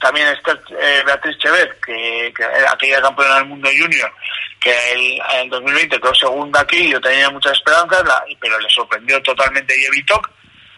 también 0.00 0.28
está 0.28 0.52
eh, 0.70 1.02
Beatriz 1.04 1.36
Chevet 1.38 1.80
que, 1.80 2.32
que 2.34 2.44
aquella 2.44 3.02
campeona 3.02 3.36
del 3.36 3.46
mundo 3.46 3.68
junior 3.68 4.12
que 4.60 4.92
el, 4.92 5.20
el 5.34 5.50
2020 5.50 6.00
quedó 6.00 6.14
segunda 6.14 6.60
aquí 6.60 6.88
yo 6.90 7.00
tenía 7.00 7.30
muchas 7.30 7.52
esperanzas 7.52 8.04
pero 8.40 8.58
le 8.58 8.68
sorprendió 8.70 9.22
totalmente 9.22 9.78
Yevitok 9.78 10.30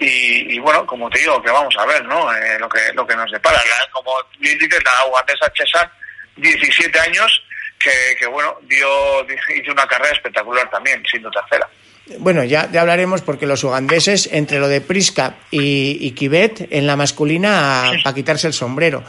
y, 0.02 0.54
y, 0.54 0.58
bueno, 0.58 0.84
como 0.84 1.08
te 1.10 1.20
digo, 1.20 1.40
que 1.40 1.50
vamos 1.50 1.74
a 1.78 1.86
ver, 1.86 2.04
¿no? 2.04 2.34
Eh, 2.34 2.58
lo 2.58 2.68
que 2.68 2.92
lo 2.94 3.06
que 3.06 3.14
nos 3.14 3.30
depara. 3.30 3.56
La, 3.56 3.90
como 3.92 4.12
bien 4.38 4.58
dices, 4.58 4.82
la 4.84 5.06
ugandesa 5.06 5.52
Chesan 5.52 5.88
17 6.36 6.98
años, 6.98 7.42
que, 7.78 8.16
que 8.18 8.26
bueno, 8.26 8.56
dio, 8.62 9.24
hizo 9.54 9.70
una 9.70 9.86
carrera 9.86 10.12
espectacular 10.14 10.68
también, 10.70 11.02
siendo 11.08 11.30
tercera. 11.30 11.68
Bueno, 12.18 12.44
ya, 12.44 12.70
ya 12.72 12.80
hablaremos 12.80 13.22
porque 13.22 13.46
los 13.46 13.62
ugandeses, 13.64 14.28
entre 14.32 14.58
lo 14.58 14.68
de 14.68 14.80
Prisca 14.80 15.36
y, 15.50 15.98
y 16.00 16.10
Kibet, 16.12 16.68
en 16.70 16.86
la 16.86 16.96
masculina, 16.96 17.90
sí. 17.92 18.02
para 18.02 18.14
quitarse 18.14 18.46
el 18.48 18.52
sombrero. 18.52 19.04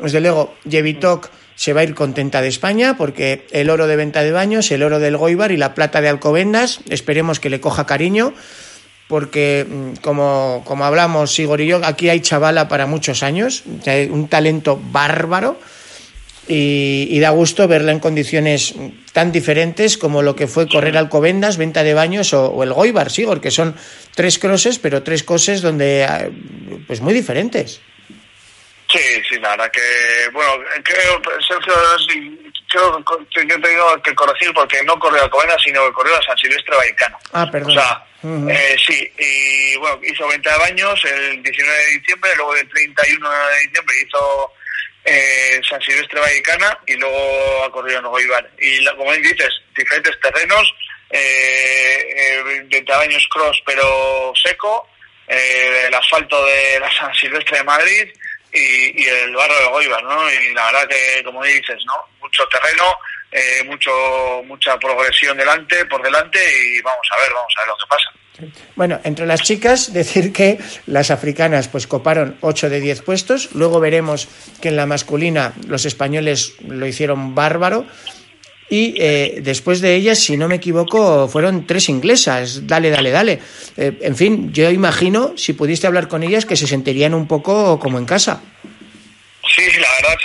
Desde 0.00 0.20
luego, 0.20 0.54
Jevitok 0.68 1.30
se 1.54 1.72
va 1.72 1.82
a 1.82 1.84
ir 1.84 1.94
contenta 1.94 2.42
de 2.42 2.48
España 2.48 2.96
porque 2.96 3.46
el 3.52 3.70
oro 3.70 3.86
de 3.86 3.96
venta 3.96 4.22
de 4.22 4.32
baños, 4.32 4.70
el 4.70 4.82
oro 4.82 4.98
del 4.98 5.16
Goibar 5.16 5.52
y 5.52 5.56
la 5.56 5.74
plata 5.74 6.00
de 6.00 6.08
Alcobendas, 6.08 6.80
esperemos 6.88 7.38
que 7.38 7.50
le 7.50 7.60
coja 7.60 7.86
cariño 7.86 8.34
porque 9.06 9.66
mm, 9.68 10.00
como, 10.00 10.62
como 10.64 10.84
hablamos 10.84 11.34
Sigor 11.34 11.60
y 11.60 11.66
yo, 11.66 11.80
aquí 11.84 12.08
hay 12.08 12.20
chavala 12.20 12.68
para 12.68 12.86
muchos 12.86 13.22
años, 13.22 13.62
un 14.10 14.28
talento 14.28 14.80
bárbaro 14.90 15.58
y, 16.48 17.06
y, 17.10 17.20
da 17.20 17.30
gusto 17.30 17.68
verla 17.68 17.92
en 17.92 18.00
condiciones 18.00 18.74
tan 19.12 19.30
diferentes 19.30 19.96
como 19.96 20.22
lo 20.22 20.34
que 20.34 20.48
fue 20.48 20.68
correr 20.68 20.96
Alcobendas, 20.96 21.56
venta 21.56 21.84
de 21.84 21.94
baños 21.94 22.34
o, 22.34 22.46
o 22.46 22.62
el 22.64 22.72
Goibar, 22.72 23.10
Sigor, 23.10 23.40
que 23.40 23.50
son 23.50 23.76
tres 24.14 24.38
crosses, 24.38 24.78
pero 24.78 25.02
tres 25.02 25.22
cosas 25.22 25.62
donde 25.62 26.06
pues 26.86 27.00
muy 27.00 27.14
diferentes. 27.14 27.80
Sí, 28.90 29.22
sí, 29.28 29.38
la 29.38 29.50
verdad 29.50 29.70
que, 29.70 30.28
bueno, 30.32 30.52
creo, 30.82 31.22
Sergio, 31.48 31.72
creo 32.68 33.04
que 33.32 33.58
tengo 33.58 34.02
que 34.02 34.14
corregir 34.14 34.52
porque 34.52 34.82
no 34.84 34.98
corrió 34.98 35.22
Alcobendas, 35.22 35.62
sino 35.62 35.86
que 35.86 35.92
corrió 35.92 36.14
a 36.16 36.22
San 36.22 36.36
Silvestre 36.36 36.76
Vallecano. 36.76 37.18
Ah, 37.32 37.50
perdón. 37.50 37.70
O 37.70 37.74
sea, 37.74 38.04
uh 38.22 38.28
-huh. 38.28 38.52
eh, 38.52 38.76
sí, 38.84 39.10
y 39.18 39.76
bueno, 39.76 39.98
hizo 40.02 40.28
20 40.28 40.48
baños 40.58 41.04
el 41.04 41.42
19 41.42 41.78
de 41.78 41.98
diciembre, 41.98 42.30
luego 42.36 42.54
el 42.56 42.68
31 42.68 43.30
de 43.30 43.60
diciembre 43.60 43.94
hizo 44.06 44.52
eh, 45.04 45.60
San 45.68 45.80
Silvestre 45.82 46.20
Vallecana 46.20 46.78
y 46.86 46.94
luego 46.94 47.64
ha 47.64 47.72
corrido 47.72 47.98
en 47.98 48.06
Goibar. 48.06 48.50
Y 48.58 48.80
la, 48.80 48.94
como 48.94 49.12
dices, 49.12 49.50
diferentes 49.76 50.18
terrenos, 50.20 50.74
eh, 51.10 52.06
eh, 52.16 52.64
20 52.68 52.92
baños 52.92 53.26
cross 53.30 53.62
pero 53.66 54.32
seco, 54.42 54.88
eh, 55.28 55.84
el 55.88 55.94
asfalto 55.94 56.44
de 56.46 56.80
la 56.80 56.90
San 56.92 57.14
Silvestre 57.14 57.58
de 57.58 57.64
Madrid, 57.64 58.08
y, 58.54 59.02
y, 59.02 59.06
el 59.06 59.34
barrio 59.34 59.58
de 59.58 59.66
Goibar, 59.68 60.02
¿no? 60.04 60.30
Y 60.30 60.52
la 60.52 60.66
verdad 60.66 60.88
que, 60.88 61.24
como 61.24 61.42
dices, 61.42 61.82
¿no? 61.86 61.94
Mucho 62.20 62.46
terreno, 62.48 62.98
eh, 63.30 63.64
mucho, 63.64 64.42
mucha 64.44 64.78
progresión 64.78 65.36
delante, 65.38 65.86
por 65.86 66.02
delante 66.02 66.38
y 66.38 66.82
vamos 66.82 67.06
a 67.10 67.16
ver, 67.22 67.32
vamos 67.32 67.54
a 67.56 67.60
ver 67.60 67.68
lo 67.68 67.76
que 67.76 67.86
pasa. 67.88 68.12
Bueno, 68.76 69.00
entre 69.04 69.26
las 69.26 69.42
chicas, 69.42 69.92
decir 69.94 70.32
que 70.32 70.58
las 70.86 71.10
africanas 71.10 71.68
pues 71.68 71.86
coparon 71.86 72.36
8 72.40 72.70
de 72.70 72.80
10 72.80 73.02
puestos, 73.02 73.50
luego 73.54 73.80
veremos 73.80 74.28
que 74.60 74.68
en 74.68 74.76
la 74.76 74.86
masculina 74.86 75.52
los 75.66 75.84
españoles 75.84 76.54
lo 76.66 76.86
hicieron 76.86 77.34
bárbaro 77.34 77.86
y 78.72 78.94
eh, 78.96 79.40
después 79.42 79.82
de 79.82 79.94
ellas, 79.94 80.18
si 80.18 80.38
no 80.38 80.48
me 80.48 80.54
equivoco, 80.54 81.28
fueron 81.28 81.66
tres 81.66 81.90
inglesas, 81.90 82.66
dale, 82.66 82.88
dale, 82.88 83.10
dale. 83.10 83.38
Eh, 83.76 83.98
en 84.00 84.16
fin, 84.16 84.50
yo 84.50 84.70
imagino, 84.70 85.34
si 85.36 85.52
pudiste 85.52 85.86
hablar 85.86 86.08
con 86.08 86.22
ellas, 86.22 86.46
que 86.46 86.56
se 86.56 86.66
sentirían 86.66 87.12
un 87.12 87.26
poco 87.28 87.78
como 87.78 87.98
en 87.98 88.06
casa. 88.06 88.40
Sí, 89.54 89.62
la 89.78 89.88
verdad, 90.00 90.18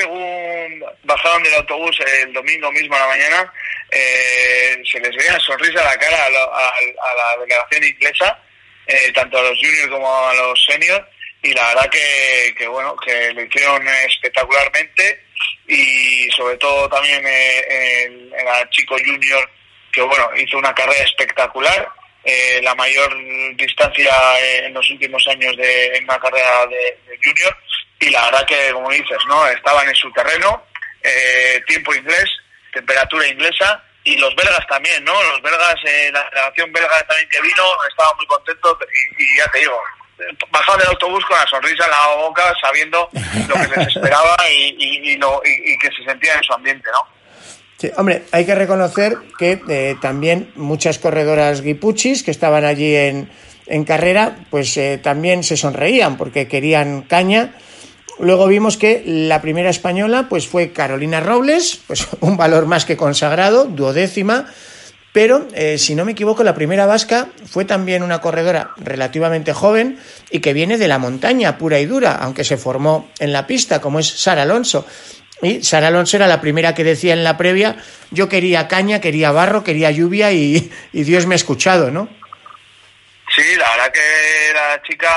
bajaron 1.07 1.41
del 1.41 1.53
autobús 1.55 1.97
el 2.21 2.33
domingo 2.33 2.71
mismo 2.71 2.95
a 2.95 2.99
la 2.99 3.07
mañana, 3.07 3.53
eh, 3.89 4.81
se 4.85 4.99
les 4.99 5.15
veía 5.15 5.39
sonrisa 5.39 5.81
a 5.81 5.85
la 5.95 5.97
cara 5.97 6.25
a, 6.25 6.29
lo, 6.29 6.53
a, 6.53 6.71
la 7.15 7.39
delegación 7.39 7.83
inglesa, 7.83 8.39
eh, 8.85 9.11
tanto 9.13 9.39
a 9.39 9.43
los 9.43 9.57
juniors 9.57 9.89
como 9.89 10.27
a 10.27 10.33
los 10.35 10.65
seniors, 10.65 11.05
y 11.41 11.53
la 11.53 11.67
verdad 11.67 11.89
que, 11.89 12.67
bueno, 12.67 12.95
que 12.97 13.33
lo 13.33 13.43
hicieron 13.43 13.87
espectacularmente 13.87 15.23
y 15.67 16.29
sobre 16.31 16.57
todo 16.57 16.89
también 16.89 17.25
eh, 17.25 18.05
el, 18.05 18.69
chico 18.69 18.95
junior 18.97 19.49
que 19.91 20.01
bueno 20.01 20.29
hizo 20.35 20.57
una 20.57 20.73
carrera 20.73 21.03
espectacular 21.03 21.89
eh, 22.23 22.59
la 22.63 22.73
mayor 22.75 23.13
distancia 23.55 24.11
en 24.65 24.73
los 24.73 24.89
últimos 24.89 25.25
años 25.27 25.55
de 25.57 25.97
en 25.97 26.03
una 26.05 26.19
carrera 26.19 26.65
de, 26.67 26.97
de, 27.07 27.19
junior 27.23 27.55
y 27.99 28.09
la 28.09 28.25
verdad 28.25 28.45
que 28.45 28.71
como 28.71 28.89
dices 28.89 29.17
no 29.27 29.47
estaban 29.47 29.87
en 29.87 29.95
su 29.95 30.11
terreno 30.11 30.66
eh, 31.07 31.63
tiempo 31.67 31.93
inglés 31.95 32.25
temperatura 32.73 33.27
inglesa 33.27 33.83
y 34.03 34.17
los 34.17 34.35
belgas 34.35 34.65
también 34.67 35.03
no 35.03 35.13
los 35.23 35.41
belgas 35.41 35.75
eh, 35.85 36.11
la 36.11 36.23
delegación 36.29 36.71
belga 36.71 37.07
también 37.07 37.29
que 37.29 37.41
vino 37.41 37.63
estaban 37.89 38.17
muy 38.17 38.27
contentos 38.27 38.77
y, 39.17 39.23
y 39.23 39.37
ya 39.37 39.47
te 39.51 39.59
digo 39.59 39.79
bajaban 40.51 40.79
del 40.79 40.89
autobús 40.89 41.23
con 41.25 41.37
la 41.37 41.45
sonrisa 41.47 41.85
en 41.85 41.91
la 41.91 42.15
boca, 42.17 42.53
sabiendo 42.61 43.09
lo 43.47 43.55
que 43.55 43.79
les 43.79 43.87
esperaba 43.87 44.35
y, 44.51 44.75
y, 44.77 45.11
y, 45.11 45.17
lo, 45.17 45.41
que 45.41 45.89
se 45.95 46.03
sentía 46.03 46.35
en 46.35 46.43
su 46.43 46.53
ambiente, 46.53 46.89
¿no? 46.91 47.17
Sí, 47.77 47.91
hombre, 47.95 48.23
hay 48.31 48.45
que 48.45 48.55
reconocer 48.55 49.17
que 49.37 49.61
eh, 49.69 49.95
también 50.01 50.51
muchas 50.55 50.97
corredoras 50.97 51.61
guipuchis 51.61 52.23
que 52.23 52.31
estaban 52.31 52.65
allí 52.65 52.95
en, 52.95 53.29
en 53.67 53.85
carrera, 53.85 54.35
pues 54.49 54.75
eh, 54.77 54.99
también 55.01 55.43
se 55.43 55.57
sonreían 55.57 56.17
porque 56.17 56.47
querían 56.47 57.03
caña. 57.03 57.53
Luego 58.19 58.47
vimos 58.47 58.77
que 58.77 59.03
la 59.05 59.41
primera 59.41 59.69
española 59.69 60.27
pues 60.29 60.47
fue 60.47 60.71
Carolina 60.71 61.19
Robles, 61.19 61.79
pues 61.85 62.07
un 62.21 62.37
valor 62.37 62.65
más 62.65 62.85
que 62.85 62.97
consagrado, 62.97 63.65
duodécima, 63.65 64.47
pero 65.13 65.47
eh, 65.53 65.77
si 65.77 65.95
no 65.95 66.05
me 66.05 66.11
equivoco, 66.11 66.43
la 66.43 66.53
primera 66.53 66.85
vasca 66.85 67.29
fue 67.45 67.65
también 67.65 68.03
una 68.03 68.21
corredora 68.21 68.71
relativamente 68.77 69.53
joven 69.53 69.99
y 70.29 70.41
que 70.41 70.53
viene 70.53 70.77
de 70.77 70.87
la 70.87 70.99
montaña 70.99 71.57
pura 71.57 71.79
y 71.79 71.85
dura, 71.85 72.15
aunque 72.21 72.43
se 72.43 72.57
formó 72.57 73.09
en 73.19 73.33
la 73.33 73.47
pista, 73.47 73.81
como 73.81 73.99
es 73.99 74.07
Sara 74.07 74.43
Alonso. 74.43 74.85
Y 75.41 75.63
Sara 75.63 75.87
Alonso 75.87 76.17
era 76.17 76.27
la 76.27 76.41
primera 76.41 76.75
que 76.75 76.83
decía 76.83 77.13
en 77.13 77.23
la 77.23 77.37
previa, 77.37 77.77
yo 78.11 78.29
quería 78.29 78.67
caña, 78.67 79.01
quería 79.01 79.31
barro, 79.31 79.63
quería 79.63 79.91
lluvia 79.91 80.31
y, 80.31 80.71
Dios 80.91 81.25
me 81.25 81.33
ha 81.33 81.37
escuchado, 81.37 81.89
¿no? 81.89 82.09
Sí, 83.35 83.55
la 83.57 83.69
verdad 83.71 83.91
que 83.91 84.53
la 84.53 84.81
chica 84.83 85.09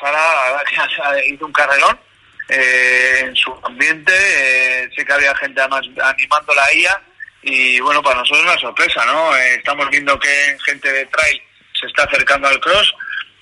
Sara 0.00 0.18
la 0.18 0.52
verdad 0.52 1.12
que 1.22 1.28
hizo 1.34 1.46
un 1.46 1.52
carrerón 1.52 2.09
eh, 2.50 3.20
en 3.20 3.36
su 3.36 3.54
ambiente, 3.62 4.12
eh, 4.14 4.90
sé 4.96 5.04
que 5.04 5.12
había 5.12 5.34
gente 5.36 5.60
además 5.60 5.86
animándola 6.02 6.62
a 6.62 6.70
ella 6.72 7.02
y 7.42 7.80
bueno, 7.80 8.02
para 8.02 8.16
nosotros 8.16 8.40
es 8.40 8.52
una 8.52 8.60
sorpresa, 8.60 9.04
¿no? 9.06 9.36
Eh, 9.36 9.54
estamos 9.54 9.88
viendo 9.88 10.18
que 10.18 10.56
gente 10.64 10.92
de 10.92 11.06
trail 11.06 11.42
se 11.78 11.86
está 11.86 12.04
acercando 12.04 12.48
al 12.48 12.60
cross 12.60 12.94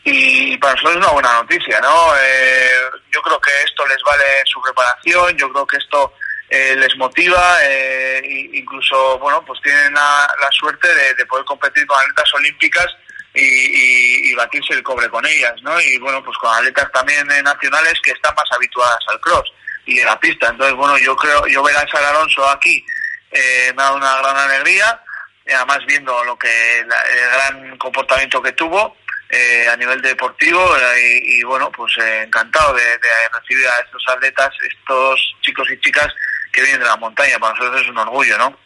y 0.05 0.57
para 0.59 0.75
nosotros 0.75 0.97
es 0.97 1.05
una 1.05 1.13
buena 1.13 1.33
noticia, 1.35 1.81
¿no? 1.81 2.13
Eh, 2.21 2.71
yo 3.13 3.21
creo 3.23 3.41
que 3.41 3.51
esto 3.65 3.87
les 3.87 4.03
vale 4.03 4.25
su 4.45 4.61
preparación, 4.63 5.37
yo 5.37 5.53
creo 5.53 5.67
que 5.67 5.77
esto 5.79 6.15
eh, 6.49 6.77
les 6.77 6.97
motiva, 6.97 7.59
eh, 7.65 8.23
incluso, 8.53 9.19
bueno, 9.19 9.45
pues 9.45 9.61
tienen 9.63 9.93
la, 9.93 10.29
la 10.41 10.49
suerte 10.51 10.89
de, 10.95 11.15
de, 11.15 11.27
poder 11.27 11.45
competir 11.45 11.87
con 11.87 12.01
atletas 12.01 12.33
olímpicas 12.35 12.87
y, 13.39 13.45
y, 13.45 14.31
y, 14.31 14.35
batirse 14.35 14.75
el 14.75 14.83
cobre 14.83 15.09
con 15.09 15.25
ellas, 15.27 15.55
¿no? 15.63 15.81
Y 15.81 15.99
bueno, 15.99 16.23
pues 16.23 16.37
con 16.39 16.55
atletas 16.55 16.91
también 16.93 17.27
nacionales 17.43 17.95
que 18.03 18.13
están 18.13 18.35
más 18.35 18.51
habituadas 18.53 18.99
al 19.09 19.21
cross 19.21 19.53
y 19.87 20.01
a 20.01 20.07
la 20.07 20.21
pista. 20.21 20.49
Entonces, 20.49 20.75
bueno, 20.75 20.99
yo 20.99 21.17
creo, 21.17 21.47
yo 21.47 21.63
ver 21.63 21.77
a 21.77 21.89
Sara 21.89 22.11
Alonso 22.11 22.49
aquí 22.49 22.85
eh, 23.31 23.73
me 23.77 23.83
ha 23.83 23.87
dado 23.87 23.97
una 23.97 24.19
gran 24.19 24.37
alegría, 24.37 25.01
además 25.47 25.79
viendo 25.87 26.25
lo 26.25 26.39
que 26.39 26.85
la, 26.87 27.01
el 27.03 27.31
gran 27.31 27.79
comportamiento 27.79 28.43
que 28.43 28.53
tuvo 28.53 28.97
eh, 29.31 29.67
a 29.71 29.77
nivel 29.77 30.01
deportivo 30.01 30.59
eh, 30.77 31.21
y, 31.23 31.41
y, 31.41 31.43
bueno, 31.43 31.71
pues 31.71 31.93
eh, 31.99 32.23
encantado 32.23 32.75
de, 32.75 32.83
de, 32.83 33.09
recibir 33.39 33.67
a 33.67 33.81
estos 33.81 34.03
atletas, 34.09 34.51
estos 34.63 35.35
chicos 35.43 35.71
y 35.71 35.79
chicas 35.81 36.09
que 36.51 36.63
vienen 36.63 36.81
de 36.81 36.87
la 36.87 36.97
montaña. 36.97 37.39
Para 37.39 37.53
nosotros 37.55 37.83
es 37.83 37.89
un 37.89 37.99
orgullo, 37.99 38.39
¿no? 38.39 38.59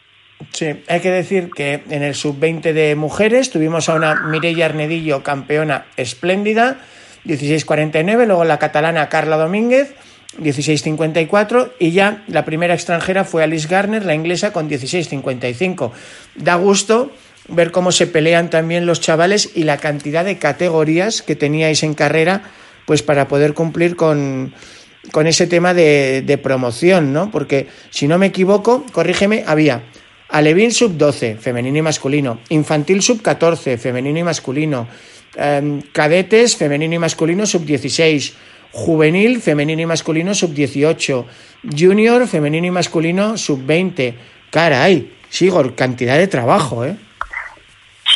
Sí, 0.51 0.83
hay 0.87 0.99
que 0.99 1.11
decir 1.11 1.49
que 1.55 1.83
en 1.89 2.03
el 2.03 2.15
sub-20 2.15 2.73
de 2.73 2.95
mujeres 2.95 3.49
tuvimos 3.49 3.89
a 3.89 3.95
una 3.95 4.15
Mireia 4.15 4.65
Arnedillo, 4.65 5.23
campeona 5.23 5.85
espléndida, 5.95 6.77
16.49, 7.25 8.25
luego 8.25 8.43
la 8.43 8.59
catalana 8.59 9.09
Carla 9.09 9.37
Domínguez, 9.37 9.93
16.54 10.39 11.73
y 11.79 11.91
ya 11.91 12.23
la 12.27 12.45
primera 12.45 12.73
extranjera 12.73 13.23
fue 13.23 13.43
Alice 13.43 13.67
Garner, 13.67 14.05
la 14.05 14.15
inglesa, 14.15 14.51
con 14.51 14.69
16.55. 14.69 15.91
Da 16.35 16.55
gusto 16.55 17.11
ver 17.47 17.71
cómo 17.71 17.91
se 17.91 18.07
pelean 18.07 18.49
también 18.49 18.85
los 18.85 19.01
chavales 19.01 19.51
y 19.55 19.63
la 19.63 19.77
cantidad 19.77 20.25
de 20.25 20.37
categorías 20.37 21.21
que 21.21 21.35
teníais 21.35 21.83
en 21.83 21.93
carrera, 21.93 22.43
pues 22.85 23.03
para 23.03 23.27
poder 23.27 23.53
cumplir 23.53 23.95
con, 23.95 24.53
con 25.11 25.27
ese 25.27 25.45
tema 25.45 25.73
de, 25.73 26.23
de 26.25 26.37
promoción, 26.37 27.13
¿no? 27.13 27.29
Porque 27.29 27.67
si 27.91 28.07
no 28.07 28.17
me 28.17 28.27
equivoco, 28.27 28.85
corrígeme, 28.91 29.43
había 29.45 29.83
Alevín 30.33 30.73
sub 30.73 30.97
12, 30.97 31.37
femenino 31.37 31.77
y 31.77 31.81
masculino, 31.83 32.41
infantil 32.49 33.03
sub 33.03 33.21
14, 33.21 33.77
femenino 33.77 34.17
y 34.17 34.23
masculino, 34.23 34.89
eh, 35.35 35.83
cadetes, 35.91 36.57
femenino 36.57 36.95
y 36.95 36.97
masculino 36.97 37.45
sub 37.45 37.63
16, 37.63 38.33
juvenil, 38.71 39.43
femenino 39.43 39.83
y 39.83 39.85
masculino 39.85 40.33
sub 40.33 40.51
18, 40.51 41.27
junior, 41.77 42.27
femenino 42.27 42.65
y 42.65 42.71
masculino 42.71 43.37
sub 43.37 43.63
20. 43.63 44.15
Caray, 44.49 45.13
Sigor, 45.29 45.75
cantidad 45.75 46.17
de 46.17 46.27
trabajo, 46.27 46.83
¿eh? 46.83 46.95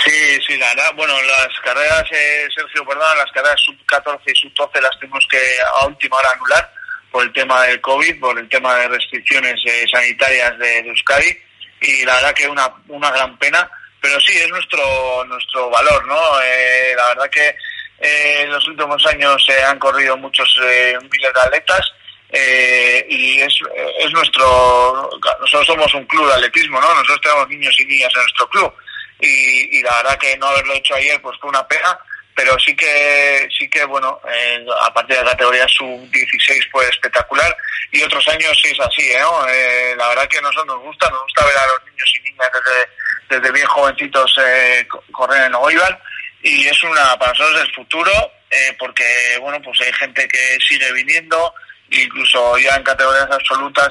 Sí, 0.04 0.42
sí, 0.48 0.58
la 0.58 0.92
bueno, 0.96 1.14
las 1.22 1.50
carreras, 1.64 2.04
eh, 2.12 2.48
Sergio, 2.56 2.84
perdón, 2.84 3.16
las 3.16 3.32
carreras 3.32 3.62
sub 3.64 3.76
14 3.86 4.24
y 4.26 4.36
sub 4.36 4.52
12 4.56 4.82
las 4.82 5.00
tenemos 5.00 5.24
que 5.30 5.38
a 5.82 5.86
última 5.86 6.18
hora 6.18 6.30
anular 6.34 6.74
por 7.12 7.24
el 7.24 7.32
tema 7.32 7.62
del 7.66 7.80
COVID, 7.80 8.20
por 8.20 8.40
el 8.40 8.50
tema 8.50 8.74
de 8.78 8.88
restricciones 8.88 9.62
eh, 9.68 9.86
sanitarias 9.92 10.58
de, 10.58 10.80
Euskadi 10.80 11.47
y 11.82 12.06
la 12.06 12.16
verdad 12.16 12.34
que 12.34 12.48
una, 12.48 12.72
una 12.88 13.12
gran 13.12 13.38
pena, 13.38 13.70
pero 14.02 14.20
sí, 14.22 14.38
es 14.38 14.50
nuestro, 14.50 15.26
nuestro 15.26 15.70
valor, 15.70 16.06
¿no? 16.06 16.42
Eh, 16.42 16.94
la 16.96 17.08
verdad 17.10 17.30
que 17.30 17.56
eh, 18.00 18.42
en 18.42 18.52
los 18.52 18.68
últimos 18.68 19.04
años 19.08 19.44
se 19.46 19.64
han 19.64 19.80
corrido 19.80 20.16
muchos 20.18 20.48
eh, 20.64 20.98
miles 21.12 21.34
de 21.34 21.42
atletas 21.42 21.92
eh, 22.30 23.06
y 23.10 23.40
es, 23.40 23.54
es 24.00 24.12
nuestro, 24.12 25.10
nosotros 25.40 25.66
somos 25.66 25.94
un 25.94 26.06
club 26.06 26.28
de 26.28 26.34
atletismo, 26.34 26.80
¿no? 26.80 26.94
Nosotros 26.94 27.22
tenemos 27.22 27.50
niños 27.50 27.80
y 27.80 27.86
niñas 27.86 28.12
en 28.14 28.22
nuestro 28.22 28.50
club 28.50 28.74
y, 29.20 29.80
y 29.80 29.82
la 29.82 29.96
verdad 29.98 30.18
que 30.20 30.38
no 30.38 30.48
haberlo 30.48 30.74
hecho 30.74 30.94
ayer 30.94 31.20
pues 31.22 31.38
fue 31.40 31.50
una 31.50 31.68
pena 31.68 31.98
pero 32.38 32.56
sí 32.60 32.76
que 32.76 33.50
sí 33.58 33.68
que 33.68 33.84
bueno 33.86 34.22
eh, 34.32 34.64
a 34.84 34.94
partir 34.94 35.18
de 35.18 35.24
la 35.24 35.32
categoría 35.32 35.68
sub 35.68 36.08
16 36.12 36.68
fue 36.72 36.88
espectacular 36.88 37.58
y 37.92 38.04
otros 38.04 38.26
años 38.28 38.56
sí 38.62 38.70
es 38.70 38.80
así 38.80 39.02
¿eh? 39.02 39.24
eh, 39.50 39.96
la 39.98 40.08
verdad 40.10 40.28
que 40.28 40.38
a 40.38 40.42
nosotros 40.42 40.68
nos 40.68 40.84
gusta 40.84 41.10
nos 41.10 41.24
gusta 41.24 41.46
ver 41.46 41.58
a 41.58 41.66
los 41.66 41.92
niños 41.92 42.14
y 42.16 42.30
niñas 42.30 42.50
desde, 42.54 43.42
desde 43.42 43.52
bien 43.52 43.66
jovencitos 43.66 44.32
eh, 44.38 44.88
correr 45.12 45.48
en 45.48 45.56
Oival 45.56 46.00
y 46.44 46.68
es 46.68 46.84
una 46.84 47.18
para 47.18 47.32
nosotros 47.32 47.60
el 47.60 47.74
futuro 47.74 48.12
eh, 48.52 48.76
porque 48.78 49.38
bueno 49.42 49.60
pues 49.64 49.82
hay 49.82 49.94
gente 49.94 50.28
que 50.28 50.58
sigue 50.70 50.94
viniendo 50.94 51.56
incluso 51.90 52.56
ya 52.60 52.76
en 52.76 52.84
categorías 52.84 53.32
absolutas 53.32 53.90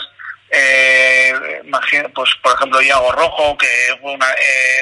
eh, 0.51 1.35
pues 2.15 2.31
por 2.41 2.55
ejemplo 2.55 2.81
Iago 2.81 3.11
Rojo 3.11 3.59
que 3.59 3.99
fue 4.01 4.13
una, 4.13 4.29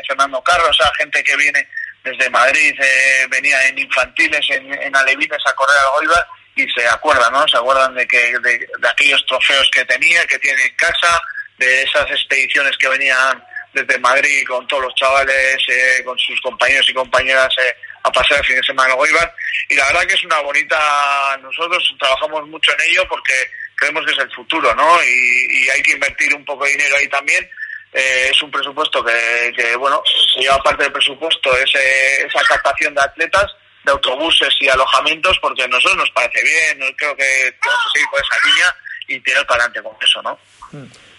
Fernando 0.06 0.42
Carlos 0.42 0.68
o 0.68 0.75
sea 0.75 0.92
gente 0.99 1.25
que 1.25 1.35
viene 1.37 1.66
desde 2.04 2.28
Madrid 2.28 2.75
eh, 2.78 3.26
venía 3.30 3.66
en 3.66 3.78
infantiles, 3.78 4.46
en, 4.50 4.73
en 4.73 4.94
alevines 4.94 5.38
a 5.46 5.54
correr 5.54 5.76
al 5.78 5.92
Goibar 5.94 6.26
y 6.54 6.68
se 6.70 6.87
acuerdan, 6.87 7.32
¿no? 7.32 7.49
Se 7.49 7.56
acuerdan 7.56 7.94
de 7.94 8.06
que 8.06 8.38
de, 8.38 8.68
aquellos 8.88 9.25
trofeos 9.26 9.68
que 9.73 9.84
tenía, 9.87 10.25
que 10.26 10.38
tiene 10.38 10.62
en 10.62 10.76
casa, 10.76 11.20
de 11.56 11.82
esas 11.82 12.08
expediciones 12.11 12.76
que 12.76 12.88
venían 12.88 13.42
desde 13.73 13.99
Madrid 13.99 14.44
con 14.46 14.66
todos 14.66 14.84
los 14.84 14.94
chavales, 14.94 15.56
eh, 15.68 16.02
con 16.04 16.18
sus 16.18 16.40
compañeros 16.42 16.88
y 16.88 16.94
compañeras 16.94 17.49
eh, 17.58 17.76
a 18.02 18.12
pasar 18.12 18.38
el 18.38 18.44
fin 18.44 18.56
de 18.56 18.62
semana 18.62 18.93
al 18.93 18.99
Goibar. 18.99 19.34
Y 19.71 19.75
la 19.75 19.86
verdad 19.86 20.06
que 20.06 20.14
es 20.14 20.25
una 20.25 20.40
bonita, 20.40 21.38
nosotros 21.40 21.95
trabajamos 21.99 22.47
mucho 22.49 22.71
en 22.73 22.90
ello 22.90 23.08
porque 23.08 23.32
creemos 23.76 24.04
que 24.04 24.12
es 24.12 24.19
el 24.19 24.30
futuro, 24.32 24.75
¿no? 24.75 25.02
Y, 25.02 25.47
y 25.50 25.71
hay 25.71 25.82
que 25.82 25.93
invertir 25.93 26.34
un 26.34 26.45
poco 26.45 26.64
de 26.64 26.73
dinero 26.73 26.97
ahí 26.99 27.08
también 27.08 27.49
eh, 27.95 28.30
es 28.33 28.43
un 28.43 28.50
presupuesto 28.50 29.04
que, 29.04 29.52
que, 29.57 29.76
bueno, 29.76 30.02
se 30.35 30.41
lleva 30.41 30.59
parte 30.59 30.83
del 30.83 30.93
presupuesto 30.93 31.57
ese, 31.57 32.26
esa 32.26 32.43
captación 32.43 32.93
de 32.93 33.00
atletas, 33.00 33.47
de 33.85 33.93
autobuses 33.93 34.52
y 34.61 34.69
alojamientos, 34.69 35.39
porque 35.41 35.63
a 35.63 35.69
nosotros 35.69 35.99
nos 35.99 36.11
parece 36.11 36.43
bien, 36.43 36.95
creo 36.97 37.15
que 37.15 37.23
tenemos 37.23 37.80
que 37.85 37.91
seguir 37.93 38.09
por 38.11 38.21
esa 38.21 38.47
línea 38.49 38.76
y 39.07 39.21
tirar 39.21 39.47
para 39.47 39.65
adelante 39.65 39.89
con 39.89 39.97
eso, 40.02 40.23
¿no? 40.23 40.39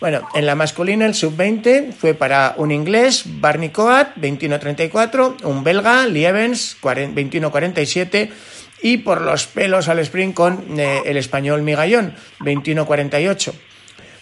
Bueno, 0.02 0.28
en 0.34 0.46
la 0.46 0.56
masculina 0.56 1.06
el 1.06 1.14
sub-20 1.14 1.94
fue 1.94 2.14
para 2.14 2.56
un 2.58 2.72
inglés, 2.72 3.24
Barney 3.26 3.70
Coat, 3.70 4.10
21-34, 4.18 5.44
un 5.44 5.64
belga, 5.64 6.06
Lievens, 6.08 6.78
21-47, 6.82 8.34
y 8.82 8.98
por 8.98 9.22
los 9.22 9.48
pelos 9.48 9.88
al 9.88 10.00
sprint 10.00 10.36
con 10.36 10.78
eh, 10.78 11.04
el 11.06 11.16
español 11.16 11.62
Migallón, 11.62 12.18
21-48 12.40 13.54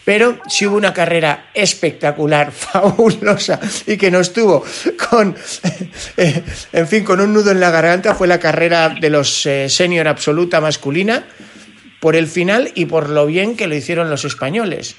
pero 0.06 0.39
sí 0.48 0.66
hubo 0.66 0.76
una 0.76 0.94
carrera 0.94 1.50
espectacular, 1.54 2.52
fabulosa 2.54 3.60
y 3.86 3.98
que 3.98 4.12
nos 4.12 4.34
tuvo 4.34 4.66
con, 5.10 5.36
eh, 6.18 6.44
en 6.72 6.88
fin, 6.88 7.04
con 7.04 7.22
un 7.22 7.34
nudo 7.34 7.52
en 7.52 7.60
la 7.60 7.72
garganta 7.72 8.16
fue 8.16 8.28
la 8.28 8.39
carrera 8.39 8.89
de 8.89 9.10
los 9.10 9.46
eh, 9.46 9.70
senior 9.70 10.08
absoluta 10.08 10.62
masculina 10.62 11.26
por 12.00 12.16
el 12.16 12.28
final 12.28 12.72
y 12.76 12.86
por 12.86 13.10
lo 13.10 13.26
bien 13.26 13.56
que 13.56 13.68
lo 13.68 13.76
hicieron 13.76 14.10
los 14.10 14.26
españoles. 14.26 14.96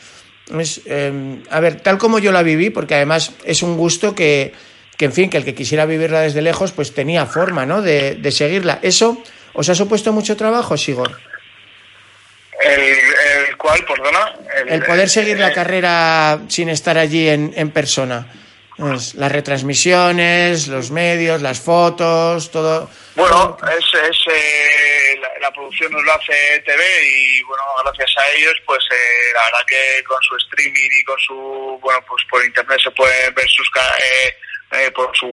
Es, 0.59 0.81
eh, 0.87 1.39
a 1.51 1.61
ver, 1.61 1.81
tal 1.81 1.99
como 1.99 2.19
yo 2.19 2.33
la 2.33 2.43
viví, 2.43 2.71
porque 2.71 2.95
además 2.95 3.33
es 3.45 3.63
un 3.63 3.77
gusto 3.77 4.15
que, 4.15 4.53
que, 4.97 5.07
en 5.07 5.13
fin, 5.13 5.31
que 5.31 5.37
el 5.37 5.45
que 5.45 5.55
quisiera 5.55 5.87
vivirla 5.87 6.21
desde 6.21 6.43
lejos, 6.43 6.73
pues 6.73 6.95
tenía 6.95 7.27
forma, 7.27 7.67
¿no? 7.67 7.83
De, 7.83 8.19
seguirla. 8.31 8.79
¿Eso 8.83 9.23
os 9.53 9.69
ha 9.69 9.75
supuesto 9.75 10.13
mucho 10.13 10.37
trabajo, 10.37 10.77
Sigor? 10.77 11.19
El 13.55 13.59
cual, 13.59 13.85
perdona. 13.85 14.35
El, 14.57 14.69
el 14.69 14.85
poder 14.85 15.09
seguir 15.09 15.39
la 15.39 15.53
carrera 15.53 16.41
sin 16.49 16.69
estar 16.69 16.99
allí 16.99 17.29
en, 17.29 17.53
en 17.57 17.71
persona. 17.71 18.27
Es, 18.77 19.15
las 19.15 19.31
retransmisiones, 19.31 20.67
los 20.67 20.91
medios, 20.91 21.41
las 21.41 21.61
fotos, 21.61 22.51
todo. 22.51 22.91
Bueno, 23.15 23.57
es, 23.71 24.01
es 24.11 24.19
eh, 24.27 25.17
la, 25.21 25.29
la, 25.41 25.53
producción 25.53 25.93
nos 25.93 26.03
lo 26.03 26.13
hace 26.13 26.61
TV 26.67 26.83
y 27.07 27.43
bueno, 27.45 27.63
gracias 27.85 28.11
a 28.19 28.37
ellos, 28.37 28.55
pues 28.67 28.83
eh, 28.91 29.33
la 29.33 29.45
verdad 29.45 29.67
que 29.69 30.03
con 30.03 30.21
su 30.23 30.37
streaming 30.37 30.91
y 31.01 31.05
con 31.05 31.19
su, 31.21 31.79
bueno, 31.81 32.05
pues 32.09 32.25
por 32.29 32.45
internet 32.45 32.81
se 32.83 32.91
pueden 32.91 33.33
ver 33.35 33.49
sus, 33.49 33.71
eh, 33.77 34.37
eh, 34.73 34.91
por 34.91 35.17
su 35.17 35.34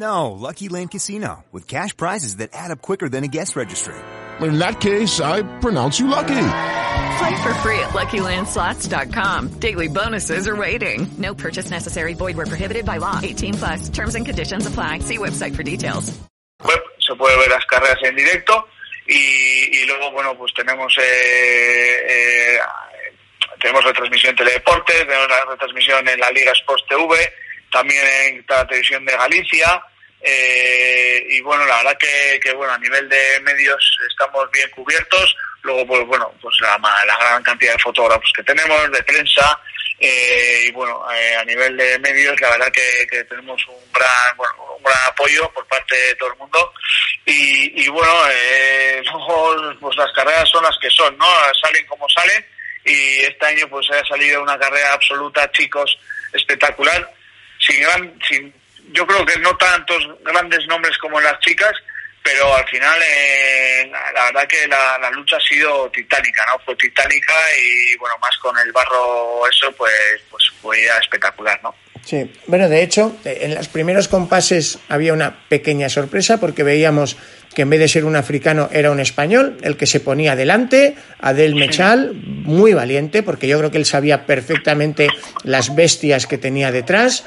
No, 0.00 0.32
Lucky 0.32 0.70
Land 0.70 0.92
Casino, 0.92 1.44
with 1.52 1.68
cash 1.68 1.94
prizes 1.94 2.36
that 2.36 2.50
add 2.54 2.70
up 2.70 2.80
quicker 2.80 3.10
than 3.10 3.22
a 3.22 3.28
guest 3.28 3.54
registry. 3.54 3.94
In 4.40 4.58
that 4.58 4.80
case, 4.80 5.20
I 5.20 5.42
pronounce 5.60 6.00
you 6.00 6.08
lucky. 6.08 6.28
Play 6.28 7.42
for 7.42 7.52
free 7.60 7.78
at 7.80 7.90
LuckyLandSlots.com. 7.90 9.60
Daily 9.60 9.88
bonuses 9.88 10.48
are 10.48 10.56
waiting. 10.56 11.06
No 11.18 11.34
purchase 11.34 11.70
necessary. 11.70 12.14
Void 12.14 12.38
where 12.38 12.46
prohibited 12.46 12.86
by 12.86 12.96
law. 12.96 13.20
18 13.22 13.54
plus. 13.54 13.88
Terms 13.90 14.14
and 14.14 14.24
conditions 14.24 14.66
apply. 14.66 15.00
See 15.00 15.18
website 15.18 15.54
for 15.54 15.62
details. 15.62 16.18
Web 16.64 16.80
se 17.06 17.14
puede 17.16 17.36
ver 17.36 17.50
las 17.50 17.66
carreras 17.66 17.98
en 18.02 18.16
directo 18.16 18.64
y, 19.06 19.82
y 19.82 19.86
luego, 19.86 20.12
bueno, 20.12 20.34
pues 20.38 20.54
tenemos 20.54 20.96
eh, 20.96 22.06
eh, 22.08 22.58
tenemos 23.60 23.84
retransmisión 23.84 24.30
en 24.30 24.36
Teledeporte, 24.36 24.94
tenemos 25.04 25.28
la 25.28 25.44
retransmisión 25.44 26.08
en 26.08 26.18
la 26.20 26.30
Liga 26.30 26.52
Sports 26.52 26.84
TV, 26.88 27.32
también 27.70 28.02
en 28.26 28.44
la 28.48 28.66
televisión 28.66 29.04
de 29.04 29.12
Galicia. 29.12 29.82
Eh, 30.22 31.26
y 31.30 31.40
bueno, 31.40 31.64
la 31.66 31.78
verdad 31.78 31.98
que, 31.98 32.52
bueno, 32.54 32.72
a 32.72 32.78
nivel 32.78 33.08
de 33.08 33.40
medios 33.40 33.98
estamos 34.08 34.50
bien 34.50 34.68
cubiertos. 34.70 35.36
Luego, 35.62 35.86
pues 35.86 36.06
bueno, 36.06 36.32
pues 36.40 36.54
la, 36.60 36.78
la 36.78 37.18
gran 37.18 37.42
cantidad 37.42 37.72
de 37.72 37.78
fotógrafos 37.78 38.32
que 38.34 38.42
tenemos, 38.42 38.90
de 38.90 39.02
prensa, 39.02 39.60
eh, 40.02 40.64
y 40.66 40.70
bueno, 40.70 41.04
eh, 41.12 41.36
a 41.36 41.44
nivel 41.44 41.76
de 41.76 41.98
medios, 41.98 42.40
la 42.40 42.50
verdad 42.52 42.72
que, 42.72 43.06
que 43.06 43.22
tenemos 43.24 43.62
un 43.68 43.92
gran, 43.92 44.34
bueno, 44.34 44.54
un 44.78 44.82
gran 44.82 44.98
apoyo 45.06 45.50
por 45.52 45.66
parte 45.66 45.94
de 45.94 46.14
todo 46.14 46.32
el 46.32 46.38
mundo. 46.38 46.72
Y, 47.26 47.84
y 47.84 47.88
bueno, 47.88 48.10
eh, 48.30 49.02
luego, 49.04 49.76
pues 49.78 49.96
las 49.98 50.10
carreras 50.12 50.48
son 50.48 50.64
las 50.64 50.76
que 50.80 50.88
son, 50.88 51.16
¿no? 51.18 51.26
Salen 51.62 51.86
como 51.86 52.08
salen. 52.08 52.44
Y 52.82 53.18
este 53.18 53.44
año, 53.44 53.68
pues 53.68 53.86
ha 53.90 54.02
salido 54.06 54.42
una 54.42 54.58
carrera 54.58 54.94
absoluta, 54.94 55.50
chicos, 55.52 55.98
espectacular. 56.32 57.12
Sin 57.58 57.82
gran, 57.82 58.18
sin 58.26 58.50
yo 58.92 59.06
creo 59.06 59.24
que 59.24 59.38
no 59.40 59.56
tantos 59.56 60.06
grandes 60.22 60.66
nombres 60.66 60.96
como 60.98 61.20
las 61.20 61.38
chicas, 61.40 61.72
pero 62.22 62.54
al 62.54 62.66
final 62.68 63.00
eh, 63.02 63.90
la, 64.14 64.24
verdad 64.26 64.46
que 64.46 64.68
la, 64.68 65.10
lucha 65.10 65.36
ha 65.36 65.40
sido 65.40 65.90
titánica, 65.90 66.44
¿no? 66.46 66.62
Fue 66.64 66.76
titánica 66.76 67.34
y 67.62 67.96
bueno, 67.96 68.16
más 68.20 68.36
con 68.38 68.56
el 68.58 68.72
barro 68.72 69.46
eso, 69.48 69.72
pues, 69.72 70.22
pues 70.30 70.44
fue 70.60 70.86
espectacular, 71.00 71.60
¿no? 71.62 71.74
Sí, 72.04 72.30
bueno, 72.46 72.68
de 72.68 72.82
hecho, 72.82 73.16
en 73.24 73.54
los 73.54 73.68
primeros 73.68 74.08
compases 74.08 74.78
había 74.88 75.12
una 75.12 75.46
pequeña 75.48 75.88
sorpresa 75.88 76.40
porque 76.40 76.62
veíamos 76.62 77.16
que 77.54 77.62
en 77.62 77.70
vez 77.70 77.80
de 77.80 77.88
ser 77.88 78.04
un 78.04 78.16
africano 78.16 78.68
era 78.72 78.90
un 78.90 79.00
español, 79.00 79.58
el 79.62 79.76
que 79.76 79.86
se 79.86 80.00
ponía 80.00 80.36
delante, 80.36 80.96
Adel 81.18 81.56
Mechal, 81.56 82.14
muy 82.14 82.74
valiente, 82.74 83.22
porque 83.22 83.48
yo 83.48 83.58
creo 83.58 83.70
que 83.70 83.78
él 83.78 83.86
sabía 83.86 84.24
perfectamente 84.24 85.08
las 85.42 85.74
bestias 85.74 86.26
que 86.26 86.38
tenía 86.38 86.70
detrás. 86.70 87.24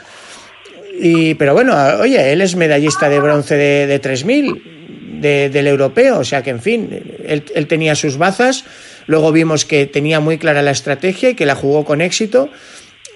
Y, 1.04 1.36
pero 1.36 1.54
bueno, 1.54 1.76
oye, 2.00 2.32
él 2.32 2.42
es 2.42 2.56
medallista 2.56 3.10
de 3.10 3.20
bronce 3.20 3.56
de, 3.56 3.88
de 3.88 4.00
3000 4.00 5.20
del 5.22 5.68
europeo, 5.68 6.20
o 6.20 6.24
sea 6.24 6.44
que 6.44 6.50
en 6.50 6.62
fin, 6.62 6.90
él, 7.26 7.46
él 7.54 7.68
tenía 7.68 7.96
sus 7.96 8.18
bazas. 8.18 8.66
Luego 9.06 9.32
vimos 9.32 9.66
que 9.66 9.86
tenía 9.86 10.20
muy 10.20 10.38
clara 10.38 10.62
la 10.62 10.72
estrategia 10.72 11.30
y 11.30 11.36
que 11.36 11.46
la 11.46 11.56
jugó 11.56 11.86
con 11.86 12.02
éxito 12.02 12.50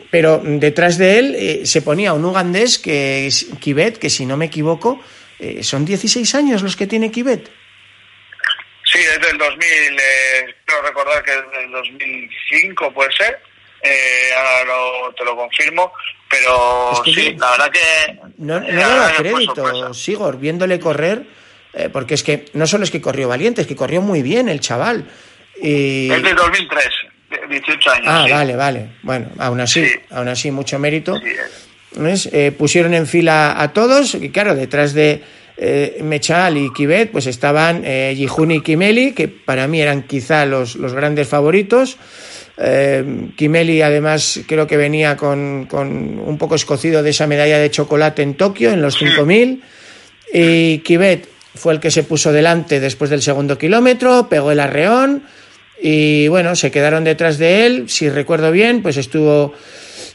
pero 0.09 0.41
detrás 0.43 0.97
de 0.97 1.19
él 1.19 1.35
eh, 1.35 1.65
se 1.65 1.81
ponía 1.81 2.13
un 2.13 2.23
ugandés 2.23 2.79
que 2.79 3.27
es 3.27 3.47
que 3.99 4.09
si 4.09 4.25
no 4.25 4.37
me 4.37 4.45
equivoco, 4.45 5.03
eh, 5.39 5.63
son 5.63 5.85
16 5.85 6.35
años 6.35 6.61
los 6.63 6.75
que 6.75 6.87
tiene 6.87 7.11
Kibet. 7.11 7.49
Sí, 8.85 8.99
desde 8.99 9.31
el 9.31 9.37
2000, 9.37 9.67
eh, 9.67 10.55
quiero 10.65 10.81
recordar 10.83 11.23
que 11.23 11.31
desde 11.31 11.65
el 11.65 11.71
2005 11.71 12.93
puede 12.93 13.11
ser, 13.11 13.39
eh, 13.83 14.29
ahora 14.33 15.13
te 15.15 15.25
lo 15.25 15.35
confirmo, 15.35 15.91
pero 16.29 17.03
sí, 17.05 17.35
la 17.37 17.51
verdad 17.51 17.71
que... 17.71 18.19
No, 18.37 18.59
no 18.59 18.67
daba 18.67 19.13
crédito, 19.13 19.93
Sigor, 19.93 20.37
viéndole 20.37 20.79
correr, 20.79 21.25
eh, 21.73 21.89
porque 21.91 22.13
es 22.13 22.23
que 22.23 22.45
no 22.53 22.67
solo 22.67 22.83
es 22.83 22.91
que 22.91 23.01
corrió 23.01 23.27
valiente, 23.27 23.61
es 23.61 23.67
que 23.67 23.75
corrió 23.75 24.01
muy 24.01 24.21
bien 24.21 24.49
el 24.49 24.59
chaval. 24.59 25.09
Y... 25.61 26.07
Desde 26.07 26.29
el 26.29 26.35
2003. 26.35 26.85
18 27.49 27.91
años. 27.91 28.05
Ah, 28.07 28.25
vale, 28.29 28.55
vale. 28.55 28.89
Bueno, 29.03 29.29
aún 29.37 29.59
así, 29.59 29.85
aún 30.11 30.27
así, 30.29 30.51
mucho 30.51 30.79
mérito. 30.79 31.19
Eh, 31.95 32.51
pusieron 32.57 32.93
en 32.93 33.07
fila 33.07 33.61
a 33.61 33.73
todos, 33.73 34.15
y 34.15 34.29
claro, 34.29 34.55
detrás 34.55 34.93
de 34.93 35.23
eh, 35.57 35.99
Mechal 36.03 36.57
y 36.57 36.71
Kibet, 36.71 37.11
pues 37.11 37.25
estaban 37.25 37.81
eh, 37.83 38.13
y 38.15 38.61
Kimeli, 38.61 39.13
que 39.13 39.27
para 39.27 39.67
mí 39.67 39.81
eran 39.81 40.03
quizá 40.03 40.45
los, 40.45 40.75
los 40.75 40.93
grandes 40.93 41.27
favoritos. 41.27 41.97
Eh, 42.57 43.29
Kimeli 43.35 43.81
además 43.81 44.39
creo 44.47 44.65
que 44.65 44.77
venía 44.77 45.15
con, 45.15 45.67
con, 45.69 46.19
un 46.19 46.37
poco 46.37 46.55
escocido 46.55 47.03
de 47.03 47.11
esa 47.11 47.27
medalla 47.27 47.59
de 47.59 47.69
chocolate 47.69 48.23
en 48.23 48.35
Tokio, 48.35 48.71
en 48.71 48.81
los 48.81 48.97
5000. 48.97 49.63
Y 50.33 50.79
Kibet 50.79 51.27
fue 51.55 51.73
el 51.73 51.79
que 51.79 51.91
se 51.91 52.03
puso 52.03 52.31
delante 52.31 52.79
después 52.79 53.09
del 53.09 53.21
segundo 53.21 53.57
kilómetro, 53.57 54.27
pegó 54.29 54.51
el 54.51 54.59
arreón 54.59 55.23
y 55.81 56.27
bueno, 56.27 56.55
se 56.55 56.71
quedaron 56.71 57.03
detrás 57.03 57.37
de 57.37 57.65
él, 57.65 57.89
si 57.89 58.09
recuerdo 58.09 58.51
bien, 58.51 58.81
pues 58.81 58.97
estuvo 58.97 59.53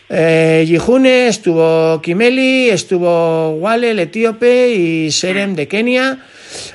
eh, 0.09 0.65
Yihune, 0.67 1.29
estuvo 1.29 2.03
Kimeli, 2.03 2.69
estuvo 2.69 3.51
Wale, 3.53 3.93
el 3.93 4.01
etíope, 4.01 4.71
y 4.71 5.11
Serem 5.11 5.55
de 5.55 5.69
Kenia. 5.69 6.19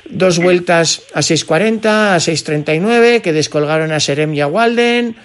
Dos 0.08 0.38
vueltas 0.38 1.02
a 1.14 1.20
6.40, 1.20 1.86
a 1.86 2.16
6.39, 2.16 3.20
que 3.20 3.32
descolgaron 3.32 3.92
a 3.92 4.00
Serem 4.00 4.34
y 4.34 4.40
a 4.40 4.46
Walden. 4.46 5.16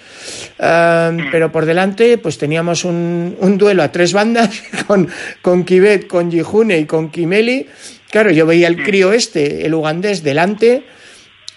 Pero 0.56 1.52
por 1.52 1.66
delante, 1.66 2.18
pues 2.18 2.38
teníamos 2.38 2.84
un, 2.84 3.56
duelo 3.58 3.82
a 3.82 3.92
tres 3.92 4.12
bandas 4.12 4.62
con, 4.86 5.08
con 5.42 5.64
Kibet, 5.64 6.06
con 6.06 6.30
Yihune 6.30 6.78
y 6.78 6.84
con 6.86 7.10
Kimeli. 7.10 7.66
Claro, 8.10 8.30
yo 8.30 8.46
veía 8.46 8.68
el 8.68 8.82
crío 8.82 9.12
este, 9.12 9.66
el 9.66 9.74
ugandés, 9.74 10.22
delante 10.22 10.84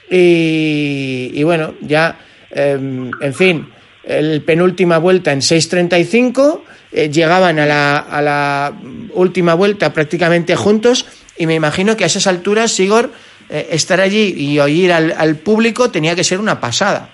y, 0.09 1.43
bueno, 1.43 1.75
ya, 1.81 2.17
em, 2.51 3.11
en 3.21 3.33
fin, 3.33 3.67
el 4.03 4.41
penúltima 4.43 4.97
vuelta 4.99 5.31
en 5.33 5.39
6.35, 5.39 6.61
eh, 6.91 7.09
llegaban 7.09 7.59
a 7.59 7.65
la, 7.65 7.97
a 7.97 8.21
la, 8.21 8.73
última 9.11 9.55
vuelta 9.55 9.93
prácticamente 9.93 10.55
juntos 10.55 11.05
y 11.37 11.47
me 11.47 11.55
imagino 11.55 11.97
que 11.97 12.03
a 12.03 12.07
esas 12.07 12.27
alturas, 12.27 12.71
Sigor, 12.71 13.11
eh, 13.49 13.69
estar 13.71 13.99
allí 13.99 14.33
y 14.37 14.59
oír 14.59 14.91
al, 14.93 15.13
al, 15.17 15.37
público 15.37 15.91
tenía 15.91 16.15
que 16.15 16.23
ser 16.23 16.39
una 16.39 16.59
pasada. 16.59 17.09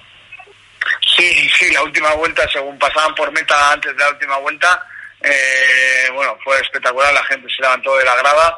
Sí, 1.16 1.50
sí, 1.58 1.72
la 1.72 1.84
última 1.84 2.14
vuelta, 2.16 2.48
según 2.52 2.78
pasaban 2.78 3.16
por 3.16 3.32
meta 3.32 3.72
antes 3.72 3.96
de 3.96 4.00
la 4.00 4.10
última 4.10 4.38
vuelta, 4.38 4.86
eh, 5.22 6.10
bueno, 6.14 6.38
fue 6.44 6.60
espectacular, 6.60 7.14
la 7.14 7.24
gente 7.26 7.48
se 7.56 7.62
levantó 7.62 7.96
de 7.98 8.06
la 8.06 8.16
grada 8.16 8.58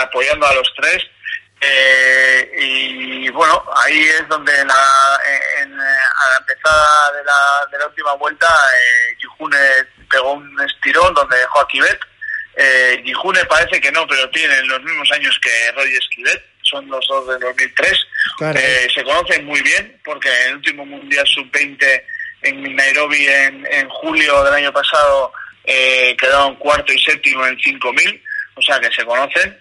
apoyando 0.00 0.46
a 0.46 0.54
los 0.54 0.72
tres 0.76 1.02
eh, 1.60 2.52
y 2.58 3.30
bueno, 3.30 3.64
ahí 3.82 4.02
es 4.02 4.28
donde 4.28 4.52
la, 4.52 5.20
en, 5.58 5.72
a 5.72 6.30
la 6.30 6.36
empezada 6.38 7.12
de 7.12 7.24
la, 7.24 7.66
de 7.72 7.78
la 7.78 7.86
última 7.86 8.12
vuelta, 8.14 8.46
eh, 8.46 9.16
pegó 10.10 10.32
un 10.32 10.60
estirón 10.60 11.14
donde 11.14 11.38
dejó 11.38 11.60
a 11.60 11.68
Kibet. 11.68 12.00
Eh, 12.56 13.02
Yihune 13.04 13.44
parece 13.44 13.80
que 13.80 13.92
no, 13.92 14.06
pero 14.06 14.28
tiene 14.30 14.62
los 14.64 14.82
mismos 14.82 15.10
años 15.12 15.38
que 15.42 15.72
Roger 15.72 16.00
Kibet, 16.14 16.44
son 16.62 16.88
los 16.88 17.06
dos 17.06 17.28
de 17.28 17.38
2003. 17.38 18.06
Eh, 18.54 18.88
se 18.94 19.04
conocen 19.04 19.44
muy 19.44 19.60
bien 19.62 20.00
porque 20.04 20.28
en 20.28 20.48
el 20.48 20.54
último 20.56 20.86
Mundial 20.86 21.26
Sub-20 21.26 22.02
en 22.42 22.76
Nairobi 22.76 23.26
en, 23.26 23.66
en, 23.70 23.88
julio 23.88 24.42
del 24.44 24.54
año 24.54 24.72
pasado 24.72 25.32
eh, 25.64 26.16
quedaron 26.18 26.56
cuarto 26.56 26.92
y 26.92 26.98
séptimo 26.98 27.46
en 27.46 27.58
5000, 27.58 28.22
o 28.54 28.62
sea 28.62 28.80
que 28.80 28.90
se 28.92 29.04
conocen. 29.04 29.58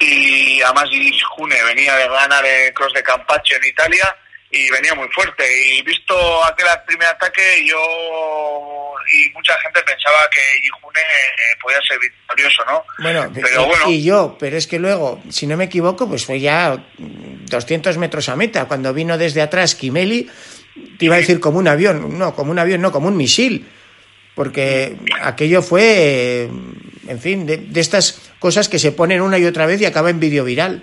Y 0.00 0.62
además 0.62 0.90
June 1.36 1.56
venía 1.64 1.96
de 1.96 2.08
ganar 2.08 2.44
el 2.46 2.72
Cross 2.72 2.94
de 2.94 3.02
Campaccio 3.02 3.56
en 3.56 3.64
Italia 3.64 4.16
y 4.50 4.70
venía 4.70 4.94
muy 4.94 5.08
fuerte 5.08 5.44
y 5.66 5.82
visto 5.82 6.44
aquel 6.44 6.66
primer 6.86 7.08
ataque 7.08 7.64
yo 7.66 8.94
y 9.12 9.30
mucha 9.32 9.58
gente 9.60 9.80
pensaba 9.82 10.28
que 10.30 10.40
June 10.68 11.00
eh, 11.00 11.56
podía 11.60 11.80
ser 11.82 11.98
victorioso, 11.98 12.64
¿no? 12.66 12.84
Bueno, 12.98 13.30
pero 13.34 13.66
bueno, 13.66 13.90
y 13.90 14.02
yo, 14.02 14.36
pero 14.38 14.56
es 14.56 14.66
que 14.66 14.78
luego, 14.78 15.22
si 15.30 15.46
no 15.46 15.56
me 15.56 15.64
equivoco, 15.64 16.08
pues 16.08 16.24
fue 16.24 16.40
ya 16.40 16.76
200 16.98 17.96
metros 17.98 18.28
a 18.28 18.36
meta, 18.36 18.66
cuando 18.66 18.92
vino 18.94 19.18
desde 19.18 19.42
atrás 19.42 19.74
Kimeli, 19.74 20.30
te 20.98 21.04
iba 21.04 21.16
a 21.16 21.18
decir 21.18 21.40
como 21.40 21.58
un 21.58 21.68
avión, 21.68 22.18
no, 22.18 22.34
como 22.34 22.50
un 22.50 22.58
avión, 22.58 22.80
no, 22.80 22.92
como 22.92 23.08
un 23.08 23.16
misil, 23.16 23.68
porque 24.34 24.96
aquello 25.20 25.62
fue 25.62 26.48
en 27.08 27.20
fin, 27.20 27.46
de, 27.46 27.56
de, 27.56 27.80
estas 27.80 28.30
cosas 28.38 28.68
que 28.68 28.78
se 28.78 28.92
ponen 28.92 29.22
una 29.22 29.38
y 29.38 29.46
otra 29.46 29.66
vez 29.66 29.80
y 29.80 29.86
acaba 29.86 30.10
en 30.10 30.20
vídeo 30.20 30.44
viral. 30.44 30.82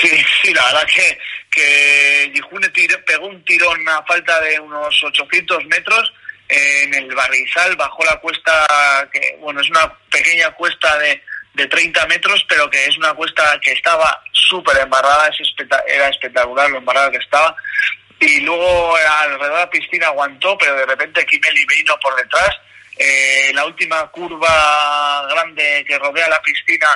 Sí, 0.00 0.10
sí, 0.42 0.52
la 0.52 0.64
verdad 0.66 0.86
que, 0.94 1.18
que 1.50 2.01
Yihune 2.32 2.68
pegó 3.06 3.26
un 3.26 3.44
tirón 3.44 3.88
a 3.88 4.02
falta 4.04 4.40
de 4.40 4.58
unos 4.60 5.02
800 5.02 5.64
metros 5.66 6.12
en 6.48 6.92
el 6.94 7.14
Barrizal, 7.14 7.76
bajó 7.76 8.04
la 8.04 8.16
cuesta, 8.16 9.08
que 9.12 9.36
bueno, 9.40 9.60
es 9.60 9.70
una 9.70 9.92
pequeña 10.10 10.50
cuesta 10.50 10.98
de, 10.98 11.22
de 11.54 11.66
30 11.66 12.06
metros, 12.06 12.44
pero 12.48 12.68
que 12.68 12.84
es 12.84 12.96
una 12.98 13.14
cuesta 13.14 13.58
que 13.62 13.72
estaba 13.72 14.22
súper 14.32 14.78
embarrada, 14.78 15.30
era 15.86 16.08
espectacular 16.08 16.70
lo 16.70 16.78
embarrada 16.78 17.10
que 17.10 17.18
estaba. 17.18 17.56
Y 18.20 18.40
luego 18.40 18.96
alrededor 18.96 19.54
de 19.54 19.60
la 19.60 19.70
piscina 19.70 20.06
aguantó, 20.08 20.56
pero 20.58 20.76
de 20.76 20.86
repente 20.86 21.26
Kimeli 21.26 21.64
vino 21.66 21.98
por 22.00 22.14
detrás 22.16 22.50
eh, 22.98 23.50
la 23.54 23.64
última 23.64 24.06
curva 24.08 25.26
grande 25.30 25.84
que 25.88 25.98
rodea 25.98 26.28
la 26.28 26.42
piscina 26.42 26.86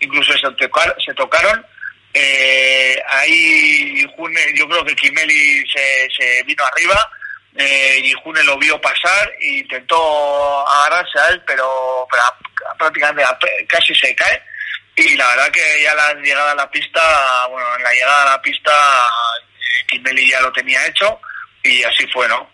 incluso 0.00 0.32
se, 0.32 0.38
se 0.38 1.14
tocaron. 1.14 1.66
Eh, 2.12 2.75
ahí 3.08 4.04
June, 4.16 4.40
yo 4.54 4.68
creo 4.68 4.84
que 4.84 4.96
Kimeli 4.96 5.64
se, 5.68 6.08
se 6.16 6.42
vino 6.44 6.64
arriba 6.64 7.10
eh, 7.56 8.00
y 8.04 8.12
June 8.12 8.42
lo 8.44 8.58
vio 8.58 8.80
pasar 8.80 9.32
e 9.40 9.58
intentó 9.58 10.68
agarrarse 10.68 11.18
a 11.18 11.28
él, 11.28 11.42
pero, 11.46 12.06
pero 12.10 12.22
prácticamente 12.78 13.24
casi 13.68 13.94
se 13.94 14.14
cae. 14.14 14.42
Y 14.96 15.14
la 15.16 15.26
verdad 15.28 15.50
que 15.50 15.82
ya 15.82 15.94
la 15.94 16.14
llegada 16.14 16.52
a 16.52 16.54
la 16.54 16.70
pista, 16.70 17.46
bueno, 17.50 17.66
en 17.76 17.82
la 17.82 17.92
llegada 17.92 18.22
a 18.22 18.36
la 18.36 18.42
pista, 18.42 18.72
Kimeli 19.88 20.30
ya 20.30 20.40
lo 20.40 20.52
tenía 20.52 20.86
hecho 20.86 21.20
y 21.62 21.82
así 21.82 22.06
fue, 22.08 22.28
¿no? 22.28 22.48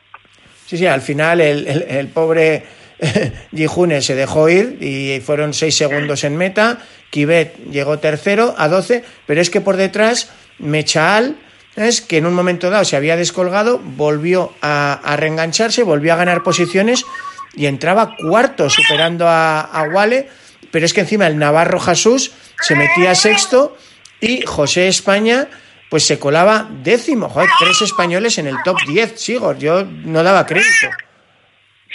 Sí, 0.66 0.78
sí, 0.78 0.86
al 0.86 1.02
final 1.02 1.40
el, 1.40 1.66
el, 1.68 1.82
el 1.82 2.08
pobre 2.08 2.64
Yihune 3.52 4.00
se 4.00 4.14
dejó 4.14 4.48
ir 4.48 4.78
y 4.80 5.20
fueron 5.20 5.54
seis 5.54 5.76
segundos 5.76 6.24
en 6.24 6.36
meta. 6.36 6.78
Kibet 7.10 7.56
llegó 7.70 7.98
tercero 7.98 8.54
a 8.56 8.68
12, 8.68 9.04
pero 9.26 9.40
es 9.40 9.50
que 9.50 9.60
por 9.60 9.76
detrás 9.76 10.32
Mechaal 10.58 11.36
es 11.76 12.00
que 12.00 12.18
en 12.18 12.26
un 12.26 12.34
momento 12.34 12.70
dado 12.70 12.84
se 12.84 12.96
había 12.96 13.16
descolgado, 13.16 13.78
volvió 13.78 14.54
a, 14.60 15.16
reengancharse, 15.16 15.82
volvió 15.82 16.12
a 16.12 16.16
ganar 16.16 16.42
posiciones 16.42 17.04
y 17.54 17.66
entraba 17.66 18.16
cuarto 18.16 18.68
superando 18.68 19.26
a, 19.28 19.60
a 19.60 19.82
Wale, 19.84 20.28
pero 20.70 20.86
es 20.86 20.92
que 20.92 21.00
encima 21.00 21.26
el 21.26 21.38
Navarro 21.38 21.80
Jesús 21.80 22.32
se 22.60 22.74
metía 22.74 23.14
sexto 23.14 23.76
y 24.20 24.42
José 24.46 24.88
España 24.88 25.48
pues 25.92 26.06
se 26.06 26.18
colaba 26.18 26.66
décimo. 26.70 27.28
Joder, 27.28 27.50
tres 27.58 27.82
españoles 27.82 28.38
en 28.38 28.46
el 28.46 28.56
top 28.64 28.78
10, 28.86 29.20
sigo, 29.20 29.52
yo 29.58 29.84
no 29.84 30.22
daba 30.22 30.46
crédito. 30.46 30.88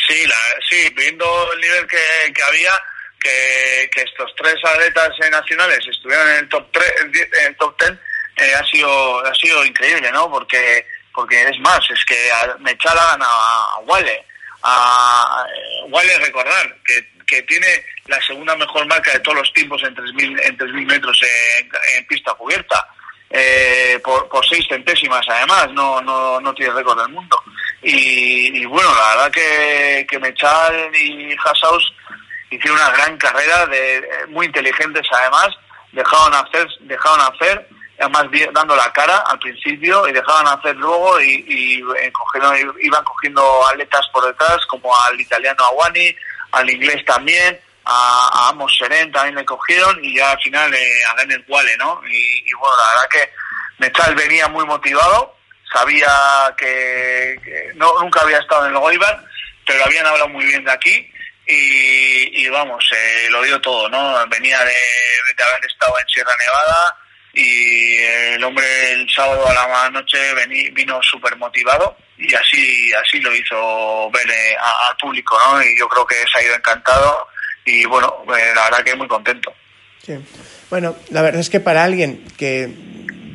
Sí, 0.07 0.27
la, 0.27 0.35
sí, 0.69 0.93
viendo 0.95 1.25
el 1.53 1.61
nivel 1.61 1.87
que, 1.87 2.43
había, 2.47 2.71
que, 3.19 3.89
que 3.91 4.01
estos 4.01 4.31
tres 4.37 4.53
atletas 4.63 5.09
nacionales 5.31 5.79
estuvieran 5.89 6.29
en 6.29 6.35
el 6.35 6.49
top 6.49 6.67
3, 6.71 6.85
en 7.01 7.47
el 7.47 7.55
top 7.57 7.75
10 7.79 7.99
eh, 8.37 8.53
ha 8.53 8.65
sido 8.65 9.25
ha 9.25 9.35
sido 9.35 9.65
increíble, 9.65 10.11
¿no? 10.11 10.29
Porque 10.29 10.85
porque 11.13 11.41
es 11.41 11.59
más, 11.61 11.79
es 11.89 12.05
que 12.05 12.15
Mechal 12.59 12.97
ha 12.97 13.11
ganado 13.11 13.31
a, 13.31 13.79
Wale. 13.85 14.23
A, 14.61 15.45
Wale 15.87 16.19
recordar 16.19 16.77
que, 16.85 17.09
que 17.25 17.41
tiene 17.43 17.67
la 18.05 18.21
segunda 18.21 18.55
mejor 18.55 18.85
marca 18.85 19.11
de 19.13 19.19
todos 19.21 19.39
los 19.39 19.53
tiempos 19.53 19.81
en 19.83 19.95
3.000 19.95 20.39
en 20.43 20.57
3000 20.57 20.85
metros 20.85 21.19
en, 21.97 22.05
pista 22.05 22.33
cubierta. 22.35 22.87
Eh, 23.29 23.99
por, 24.03 24.29
por 24.29 24.45
seis 24.47 24.65
centésimas 24.69 25.25
además, 25.27 25.69
no, 25.73 25.99
no, 26.01 26.39
no 26.39 26.53
tiene 26.53 26.73
récord 26.73 27.01
del 27.01 27.11
mundo. 27.11 27.41
Y, 27.81 28.63
bueno, 28.65 28.93
la 28.95 29.09
verdad 29.09 29.31
que, 29.31 30.07
que 30.09 30.19
Mechal 30.19 30.95
y 30.95 31.35
Hasaus 31.43 31.93
hicieron 32.49 32.79
una 32.79 32.91
gran 32.91 33.17
carrera, 33.17 33.65
de 33.65 34.07
muy 34.29 34.45
inteligentes 34.45 35.05
además, 35.11 35.49
dejaron 35.91 36.33
hacer, 36.33 36.67
dejaron 36.81 37.33
hacer, 37.33 37.67
además 37.99 38.27
dando 38.53 38.75
la 38.75 38.91
cara 38.93 39.17
al 39.27 39.39
principio 39.39 40.07
y 40.07 40.11
dejaban 40.11 40.47
hacer 40.47 40.75
luego 40.75 41.19
y, 41.19 41.45
y 41.47 41.81
eh, 41.97 42.11
iban 42.81 43.03
cogiendo 43.03 43.67
atletas 43.67 44.07
por 44.13 44.25
detrás, 44.25 44.57
como 44.67 44.95
al 45.03 45.19
italiano 45.19 45.63
Aguani, 45.65 46.15
al 46.51 46.69
inglés 46.69 47.03
también, 47.05 47.59
a, 47.85 48.49
Amos 48.49 48.75
Seren 48.77 49.11
también 49.11 49.35
le 49.35 49.45
cogieron 49.45 50.03
y 50.03 50.15
ya 50.15 50.31
al 50.31 50.41
final 50.41 50.73
eh, 50.73 51.03
a 51.09 51.17
Gennett 51.19 51.45
Wale, 51.47 51.77
¿no? 51.77 52.01
Y, 52.07 52.53
bueno, 52.53 52.75
la 52.77 52.93
verdad 52.93 53.09
que 53.09 53.33
Mechal 53.79 54.15
venía 54.15 54.47
muy 54.47 54.65
motivado, 54.65 55.35
sabía 55.73 56.11
que, 56.57 57.71
no, 57.75 57.99
nunca 57.99 58.21
había 58.21 58.39
estado 58.39 58.65
en 58.67 58.73
el 58.73 58.79
Goibar, 58.79 59.23
pero 59.65 59.83
habían 59.83 60.05
hablado 60.05 60.29
muy 60.29 60.45
bien 60.45 60.63
de 60.63 60.71
aquí 60.71 61.11
y, 61.47 62.47
vamos, 62.49 62.83
eh, 62.91 63.27
lo 63.29 63.41
dio 63.41 63.59
todo, 63.61 63.89
¿no? 63.89 64.27
Venía 64.27 64.59
de, 64.59 64.73
haber 65.43 65.65
estado 65.65 65.93
en 65.99 66.07
Sierra 66.07 66.31
Nevada 66.45 66.97
y 67.37 67.97
el 68.33 68.43
hombre 68.43 68.65
el 68.93 69.07
sábado 69.09 69.47
a 69.47 69.53
la 69.53 69.89
noche 69.91 70.17
vino 70.73 70.99
súper 71.03 71.37
motivado 71.37 71.95
y 72.17 72.33
así 72.33 72.91
así 72.93 73.19
lo 73.19 73.33
hizo 73.35 74.09
ver 74.09 74.27
eh, 74.27 74.55
al 74.57 74.97
público, 74.97 75.37
¿no? 75.45 75.61
Y 75.61 75.77
yo 75.77 75.87
creo 75.87 76.05
que 76.07 76.15
se 76.15 76.39
ha 76.39 76.43
ido 76.43 76.55
encantado 76.55 77.27
y 77.63 77.85
bueno, 77.85 78.23
eh, 78.35 78.53
la 78.55 78.63
verdad 78.63 78.83
que 78.83 78.95
muy 78.95 79.07
contento. 79.07 79.53
Sí. 80.03 80.17
Bueno, 80.71 80.95
la 81.11 81.21
verdad 81.21 81.41
es 81.41 81.49
que 81.49 81.59
para 81.59 81.83
alguien 81.83 82.25
que 82.37 82.69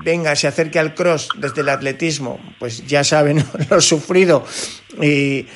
venga, 0.05 0.35
se 0.37 0.47
acerque 0.49 0.79
al 0.79 0.95
cross 0.95 1.29
desde 1.37 1.63
el 1.63 1.69
atletismo, 1.69 2.41
pues 2.59 2.87
ya 2.87 3.05
saben 3.05 3.45
lo 3.71 3.81
sufrido 3.81 4.45
y, 5.01 5.47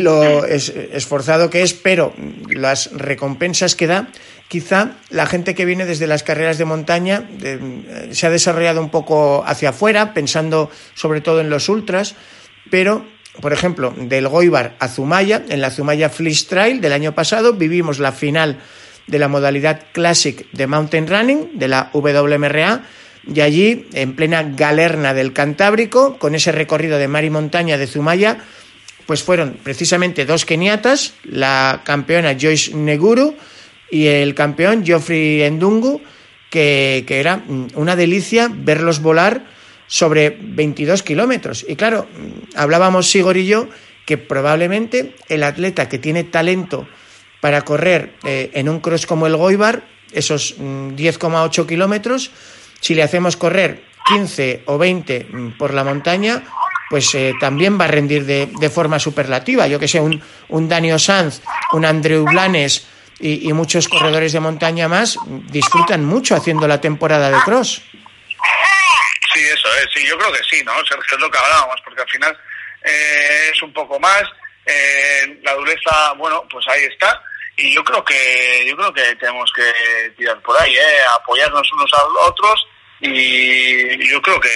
lo 0.00 0.44
esforzado 0.44 1.50
que 1.50 1.62
es, 1.62 1.74
pero 1.74 2.14
las 2.48 2.90
recompensas 2.92 3.74
que 3.74 3.86
da, 3.86 4.08
quizá 4.48 4.96
la 5.10 5.26
gente 5.26 5.54
que 5.54 5.64
viene 5.64 5.84
desde 5.84 6.06
las 6.06 6.22
carreras 6.22 6.58
de 6.58 6.64
montaña 6.64 7.28
se 8.10 8.26
ha 8.26 8.30
desarrollado 8.30 8.80
un 8.80 8.90
poco 8.90 9.42
hacia 9.46 9.70
afuera, 9.70 10.14
pensando 10.14 10.70
sobre 10.94 11.20
todo 11.20 11.40
en 11.40 11.50
los 11.50 11.68
ultras, 11.68 12.14
pero 12.70 13.04
por 13.40 13.52
ejemplo, 13.52 13.94
del 13.96 14.28
Goibar 14.28 14.76
a 14.80 14.88
Zumaya, 14.88 15.42
en 15.48 15.60
la 15.60 15.70
Zumaya 15.70 16.10
Fleece 16.10 16.46
Trail 16.48 16.80
del 16.80 16.92
año 16.92 17.14
pasado, 17.14 17.54
vivimos 17.54 17.98
la 17.98 18.12
final 18.12 18.58
de 19.06 19.18
la 19.18 19.28
modalidad 19.28 19.82
Classic 19.92 20.50
de 20.52 20.66
Mountain 20.66 21.06
Running, 21.06 21.58
de 21.58 21.68
la 21.68 21.90
WMRA, 21.92 22.84
y 23.26 23.40
allí, 23.40 23.86
en 23.92 24.14
plena 24.14 24.42
galerna 24.42 25.14
del 25.14 25.32
Cantábrico, 25.32 26.18
con 26.18 26.34
ese 26.34 26.52
recorrido 26.52 26.98
de 26.98 27.08
mar 27.08 27.24
y 27.24 27.30
montaña 27.30 27.76
de 27.78 27.86
Zumaya, 27.86 28.38
pues 29.06 29.22
fueron 29.22 29.58
precisamente 29.62 30.24
dos 30.24 30.44
keniatas, 30.44 31.14
la 31.24 31.82
campeona 31.84 32.36
Joyce 32.40 32.74
Neguru 32.74 33.36
y 33.90 34.06
el 34.06 34.34
campeón 34.34 34.84
Geoffrey 34.84 35.42
Endungu, 35.42 36.00
que, 36.48 37.04
que 37.06 37.20
era 37.20 37.42
una 37.74 37.96
delicia 37.96 38.50
verlos 38.52 39.02
volar 39.02 39.44
sobre 39.86 40.36
22 40.40 41.02
kilómetros. 41.02 41.66
Y 41.68 41.76
claro, 41.76 42.06
hablábamos 42.54 43.10
Sigor 43.10 43.36
y 43.36 43.46
yo 43.46 43.68
que 44.06 44.18
probablemente 44.18 45.14
el 45.28 45.42
atleta 45.42 45.88
que 45.88 45.98
tiene 45.98 46.24
talento 46.24 46.88
para 47.40 47.62
correr 47.62 48.14
eh, 48.24 48.50
en 48.54 48.68
un 48.68 48.80
cross 48.80 49.06
como 49.06 49.26
el 49.26 49.36
Goibar, 49.36 49.84
esos 50.12 50.58
10,8 50.58 51.62
mm, 51.62 51.66
kilómetros, 51.66 52.30
si 52.80 52.94
le 52.94 53.02
hacemos 53.02 53.36
correr 53.36 53.84
15 54.06 54.64
o 54.66 54.78
20 54.78 55.26
mm, 55.30 55.50
por 55.58 55.74
la 55.74 55.84
montaña, 55.84 56.42
pues 56.88 57.14
eh, 57.14 57.32
también 57.38 57.78
va 57.80 57.84
a 57.84 57.88
rendir 57.88 58.24
de, 58.24 58.70
forma 58.70 58.98
superlativa. 58.98 59.68
Yo 59.68 59.78
que 59.78 59.86
sé, 59.86 60.00
un, 60.00 60.20
un 60.48 60.68
Daniel 60.68 60.98
Sanz, 60.98 61.40
un 61.72 61.84
Andreu 61.84 62.24
Blanes 62.24 62.86
y, 63.20 63.52
muchos 63.52 63.86
corredores 63.88 64.32
de 64.32 64.40
montaña 64.40 64.88
más 64.88 65.16
disfrutan 65.50 66.04
mucho 66.04 66.34
haciendo 66.34 66.66
la 66.66 66.80
temporada 66.80 67.30
de 67.30 67.36
cross. 67.44 67.82
Sí, 69.32 69.40
eso 69.40 69.68
es, 69.76 69.88
sí, 69.94 70.04
yo 70.06 70.18
creo 70.18 70.32
que 70.32 70.42
sí, 70.50 70.62
¿no? 70.64 70.72
es 70.80 71.20
lo 71.20 71.30
que 71.30 71.38
hablábamos, 71.38 71.76
porque 71.84 72.00
al 72.00 72.08
final 72.08 72.36
eh, 72.82 73.50
es 73.52 73.62
un 73.62 73.72
poco 73.72 74.00
más, 74.00 74.24
eh, 74.66 75.38
la 75.42 75.54
dureza, 75.54 76.12
bueno, 76.16 76.44
pues 76.50 76.66
ahí 76.68 76.84
está, 76.84 77.22
y 77.56 77.72
yo 77.72 77.84
creo 77.84 78.04
que 78.04 78.64
yo 78.66 78.76
creo 78.76 78.92
que 78.92 79.14
tenemos 79.16 79.52
que 79.52 80.10
tirar 80.16 80.40
por 80.40 80.60
ahí, 80.60 80.74
¿eh? 80.74 80.98
apoyarnos 81.14 81.70
unos 81.72 81.92
a 81.92 82.02
otros 82.26 82.66
y 83.00 84.08
yo 84.08 84.20
creo 84.20 84.40
que 84.40 84.50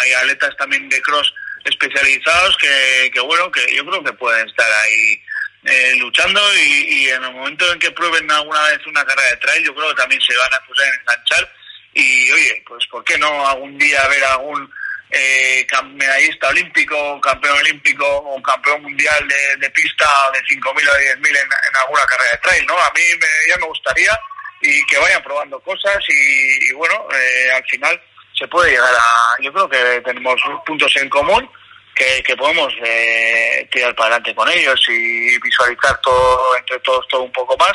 hay 0.00 0.12
atletas 0.12 0.56
también 0.56 0.88
de 0.88 1.02
cross 1.02 1.32
especializados 1.64 2.56
que, 2.58 3.10
que 3.12 3.20
bueno, 3.20 3.50
que 3.50 3.74
yo 3.74 3.84
creo 3.86 4.02
que 4.02 4.12
pueden 4.12 4.46
estar 4.48 4.70
ahí 4.82 5.22
eh, 5.64 5.94
luchando 5.96 6.40
y, 6.56 7.08
en 7.08 7.24
el 7.24 7.32
momento 7.32 7.70
en 7.72 7.78
que 7.78 7.90
prueben 7.90 8.30
alguna 8.30 8.62
vez 8.64 8.86
una 8.86 9.04
carrera 9.04 9.30
de 9.30 9.36
trail, 9.38 9.64
yo 9.64 9.74
creo 9.74 9.88
que 9.88 10.02
también 10.02 10.20
se 10.20 10.36
van 10.36 10.52
a 10.52 10.60
enganchar 11.00 11.52
y 11.94 12.30
oye, 12.32 12.62
pues 12.66 12.86
¿por 12.86 13.04
qué 13.04 13.16
no 13.18 13.46
algún 13.46 13.78
día 13.78 14.06
ver 14.08 14.24
algún 14.24 14.70
eh, 15.10 15.66
medallista 15.94 16.48
olímpico, 16.48 17.20
campeón 17.20 17.56
olímpico 17.58 18.06
o 18.06 18.42
campeón 18.42 18.82
mundial 18.82 19.28
de, 19.28 19.56
de 19.58 19.70
pista 19.70 20.06
de 20.32 20.40
5.000 20.40 20.66
o 20.66 20.72
10.000 20.72 21.16
en, 21.16 21.34
en 21.34 21.76
alguna 21.82 22.04
carrera 22.06 22.32
de 22.32 22.38
trail, 22.38 22.66
¿no? 22.66 22.78
A 22.78 22.90
mí 22.90 23.02
me, 23.20 23.48
ya 23.48 23.56
me 23.58 23.66
gustaría 23.66 24.18
y 24.64 24.84
que 24.86 24.98
vayan 24.98 25.22
probando 25.22 25.60
cosas 25.60 25.98
y, 26.08 26.72
bueno, 26.72 27.06
eh, 27.12 27.52
al 27.52 27.64
final 27.64 28.00
se 28.32 28.48
puede 28.48 28.70
llegar 28.70 28.94
a... 28.94 29.42
Yo 29.42 29.52
creo 29.52 29.68
que 29.68 30.00
tenemos 30.00 30.40
puntos 30.64 30.96
en 30.96 31.08
común 31.10 31.48
que, 31.94 32.36
podemos 32.36 32.72
eh, 32.82 33.68
tirar 33.70 33.94
para 33.94 34.16
adelante 34.16 34.34
con 34.34 34.48
ellos 34.50 34.80
y 34.88 35.38
visualizar 35.38 36.00
todo 36.00 36.56
entre 36.56 36.78
todos 36.80 37.06
todo 37.08 37.22
un 37.22 37.32
poco 37.32 37.56
más 37.56 37.72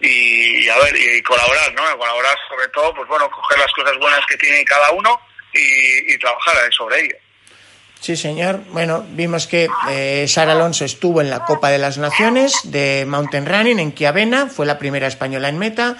y, 0.00 0.68
a 0.68 0.78
ver 0.78 0.94
y 0.94 1.20
colaborar 1.22 1.72
no 1.72 1.98
colaborar 1.98 2.36
sobre 2.48 2.68
todo 2.68 2.94
pues 2.94 3.08
bueno 3.08 3.28
coger 3.30 3.58
las 3.58 3.72
cosas 3.72 3.98
buenas 3.98 4.24
que 4.26 4.36
tiene 4.36 4.64
cada 4.64 4.90
uno 4.92 5.20
y, 5.52 6.16
trabajar 6.18 6.72
sobre 6.72 7.00
ello 7.00 7.16
Sí, 8.06 8.14
señor. 8.14 8.60
Bueno, 8.70 9.04
vimos 9.14 9.48
que 9.48 9.68
eh, 9.90 10.26
Sara 10.28 10.52
Alonso 10.52 10.84
estuvo 10.84 11.20
en 11.20 11.28
la 11.28 11.40
Copa 11.40 11.70
de 11.70 11.78
las 11.78 11.98
Naciones 11.98 12.52
de 12.62 13.04
Mountain 13.04 13.44
Running 13.44 13.80
en 13.80 13.94
Chiavenna, 13.94 14.46
fue 14.46 14.64
la 14.64 14.78
primera 14.78 15.08
española 15.08 15.48
en 15.48 15.58
meta. 15.58 15.96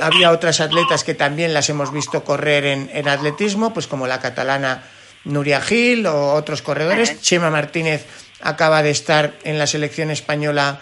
Había 0.00 0.32
otras 0.32 0.60
atletas 0.60 1.04
que 1.04 1.14
también 1.14 1.54
las 1.54 1.70
hemos 1.70 1.92
visto 1.92 2.24
correr 2.24 2.64
en, 2.64 2.90
en 2.92 3.06
atletismo, 3.06 3.72
pues 3.72 3.86
como 3.86 4.08
la 4.08 4.18
catalana 4.18 4.82
Nuria 5.22 5.60
Gil 5.60 6.08
o 6.08 6.32
otros 6.34 6.60
corredores. 6.60 7.20
Chema 7.20 7.50
Martínez 7.50 8.04
acaba 8.40 8.82
de 8.82 8.90
estar 8.90 9.34
en 9.44 9.60
la 9.60 9.68
selección 9.68 10.10
española 10.10 10.80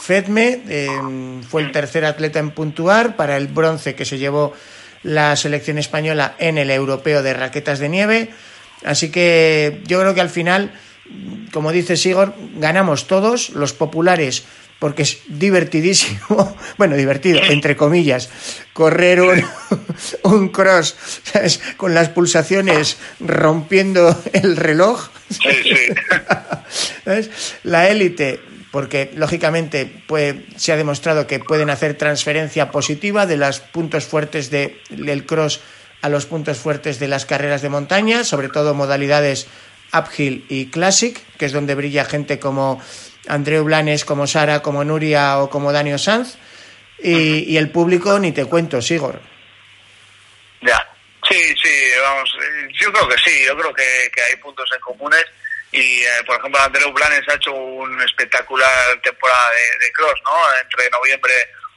FEDME, 0.00 0.62
em, 0.68 1.42
fue 1.44 1.62
el 1.62 1.70
tercer 1.70 2.06
atleta 2.06 2.40
en 2.40 2.50
puntuar 2.50 3.14
para 3.14 3.36
el 3.36 3.46
bronce 3.46 3.94
que 3.94 4.04
se 4.04 4.18
llevó 4.18 4.52
la 5.04 5.36
selección 5.36 5.78
española 5.78 6.34
en 6.40 6.58
el 6.58 6.72
europeo 6.72 7.22
de 7.22 7.34
raquetas 7.34 7.78
de 7.78 7.88
nieve. 7.88 8.30
Así 8.84 9.10
que 9.10 9.82
yo 9.86 10.00
creo 10.00 10.14
que 10.14 10.20
al 10.20 10.30
final, 10.30 10.72
como 11.52 11.72
dice 11.72 11.96
Sigor, 11.96 12.34
ganamos 12.56 13.06
todos, 13.06 13.50
los 13.50 13.72
populares 13.72 14.44
porque 14.78 15.02
es 15.02 15.18
divertidísimo, 15.28 16.56
bueno, 16.78 16.96
divertido, 16.96 17.40
entre 17.42 17.76
comillas, 17.76 18.30
correr 18.72 19.20
un, 19.20 19.44
un 20.22 20.48
cross 20.48 20.96
con 21.76 21.94
las 21.94 22.08
pulsaciones 22.10 22.96
rompiendo 23.20 24.22
el 24.32 24.56
reloj. 24.56 25.08
La 27.64 27.88
élite, 27.88 28.40
porque 28.70 29.10
lógicamente 29.14 30.02
se 30.56 30.72
ha 30.72 30.76
demostrado 30.76 31.26
que 31.26 31.40
pueden 31.40 31.70
hacer 31.70 31.94
transferencia 31.94 32.70
positiva 32.70 33.26
de 33.26 33.36
los 33.36 33.60
puntos 33.60 34.04
fuertes 34.04 34.50
de, 34.50 34.80
del 34.90 35.24
cross 35.24 35.60
a 36.02 36.08
los 36.08 36.26
puntos 36.26 36.58
fuertes 36.58 36.98
de 36.98 37.08
las 37.08 37.26
carreras 37.26 37.62
de 37.62 37.68
montaña, 37.68 38.24
sobre 38.24 38.48
todo 38.48 38.74
modalidades 38.74 39.46
uphill 39.92 40.44
y 40.48 40.70
classic, 40.70 41.20
que 41.38 41.46
es 41.46 41.52
donde 41.52 41.74
brilla 41.74 42.04
gente 42.04 42.38
como 42.38 42.82
Andreu 43.28 43.64
Blanes, 43.64 44.04
como 44.04 44.26
Sara, 44.26 44.62
como 44.62 44.84
Nuria 44.84 45.38
o 45.38 45.50
como 45.50 45.72
Daniel 45.72 45.98
Sanz. 45.98 46.38
Y, 46.98 47.56
el 47.56 47.70
público 47.70 48.18
ni 48.18 48.32
te 48.32 48.46
cuento, 48.46 48.80
Sigor. 48.80 49.20
Ya, 50.62 50.88
sí, 51.28 51.54
sí, 51.62 51.90
vamos, 52.00 52.34
eh, 52.42 52.68
yo 52.72 52.90
creo 52.90 53.08
que 53.08 53.18
sí, 53.18 53.44
yo 53.44 53.56
creo 53.56 53.74
que, 53.74 54.10
hay 54.28 54.36
puntos 54.36 54.68
en 54.74 54.80
comunes 54.80 55.24
y 55.72 56.02
eh, 56.02 56.22
por 56.24 56.38
ejemplo 56.38 56.60
Andreu 56.60 56.90
Blanes 56.92 57.28
ha 57.28 57.34
hecho 57.34 57.52
una 57.52 58.04
espectacular 58.04 59.00
temporada 59.02 59.50
de, 59.80 59.92
cross, 59.92 60.18
¿no? 60.24 60.32
Entre 60.62 60.88
noviembre 60.90 61.32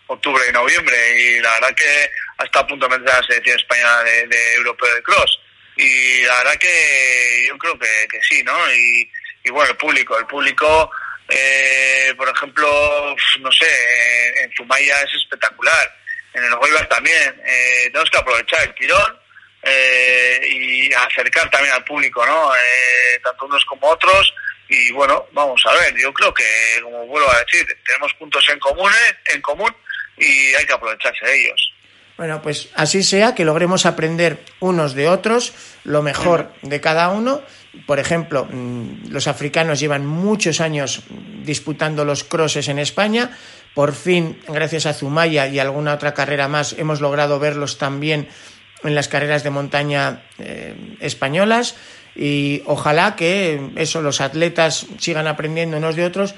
octubre 0.09 0.43
y 0.49 0.51
noviembre 0.51 0.97
y 1.19 1.39
la 1.39 1.51
verdad 1.53 1.75
que 1.75 2.11
hasta 2.37 2.59
a 2.59 2.67
punto 2.67 2.87
de 2.87 2.99
la 2.99 3.21
selección 3.23 3.57
española 3.57 4.03
de, 4.03 4.27
de 4.27 4.53
europeo 4.55 4.95
de 4.95 5.03
cross 5.03 5.39
y 5.79 6.23
la 6.23 6.37
verdad 6.39 6.55
que 6.59 7.45
yo 7.47 7.57
creo 7.57 7.79
que, 7.79 8.07
que 8.11 8.21
sí, 8.21 8.43
¿no? 8.43 8.73
Y, 8.73 9.09
bueno, 9.49 9.71
el 9.71 9.77
público, 9.77 10.19
el 10.19 10.25
público, 10.25 10.91
eh, 11.29 12.13
por 12.17 12.27
ejemplo, 12.27 13.15
no 13.39 13.51
sé, 13.51 14.43
en, 14.43 14.51
Zumaya 14.55 15.01
es 15.01 15.13
espectacular, 15.15 15.95
en 16.33 16.43
el 16.43 16.55
Goibar 16.55 16.87
también, 16.89 17.41
eh, 17.45 17.83
tenemos 17.85 18.09
que 18.11 18.17
aprovechar 18.17 18.61
el 18.63 18.75
tirón 18.75 19.19
eh, 19.63 20.41
y 20.51 20.93
acercar 20.93 21.49
también 21.49 21.73
al 21.73 21.85
público, 21.85 22.25
¿no? 22.25 22.53
Eh, 22.53 23.19
tanto 23.23 23.45
unos 23.45 23.63
como 23.63 23.87
otros 23.87 24.33
y 24.67 24.91
bueno, 24.91 25.27
vamos 25.31 25.61
a 25.65 25.73
ver, 25.73 25.95
yo 25.95 26.13
creo 26.13 26.33
que, 26.33 26.79
como 26.83 27.07
vuelvo 27.07 27.31
a 27.31 27.39
decir, 27.39 27.65
tenemos 27.85 28.13
puntos 28.15 28.45
en 28.49 28.59
común, 28.59 28.91
en 29.33 29.41
común 29.41 29.75
y 30.19 30.55
hay 30.55 30.65
que 30.65 30.73
aprovecharse 30.73 31.25
de 31.25 31.41
ellos. 31.41 31.73
Bueno, 32.19 32.41
pues 32.41 32.67
así 32.75 33.01
sea, 33.01 33.33
que 33.33 33.45
logremos 33.45 33.85
aprender 33.85 34.43
unos 34.59 34.93
de 34.93 35.07
otros, 35.07 35.53
lo 35.85 36.01
mejor 36.01 36.51
de 36.61 36.81
cada 36.81 37.07
uno. 37.09 37.41
Por 37.87 37.97
ejemplo, 37.97 38.45
mm, 38.51 39.07
los 39.09 39.27
africanos 39.27 39.79
llevan 39.79 40.05
muchos 40.05 40.59
años 40.59 41.03
disputando 41.45 42.03
los 42.03 42.25
crosses 42.25 42.67
en 42.67 42.77
España. 42.77 43.31
Por 43.73 43.93
fin, 43.93 44.37
gracias 44.49 44.85
a 44.85 44.93
Zumaya 44.93 45.47
y 45.47 45.59
alguna 45.59 45.93
otra 45.93 46.13
carrera 46.13 46.49
más, 46.49 46.73
hemos 46.73 46.99
logrado 46.99 47.39
verlos 47.39 47.77
también 47.77 48.27
en 48.83 48.95
las 48.95 49.07
carreras 49.07 49.45
de 49.45 49.51
montaña 49.51 50.23
eh, 50.39 50.97
españolas. 50.99 51.77
Y 52.17 52.63
ojalá 52.65 53.15
que 53.15 53.71
eso, 53.77 54.01
los 54.01 54.19
atletas 54.19 54.87
sigan 54.97 55.27
aprendiendo 55.27 55.77
unos 55.77 55.95
de 55.95 56.03
otros. 56.03 56.35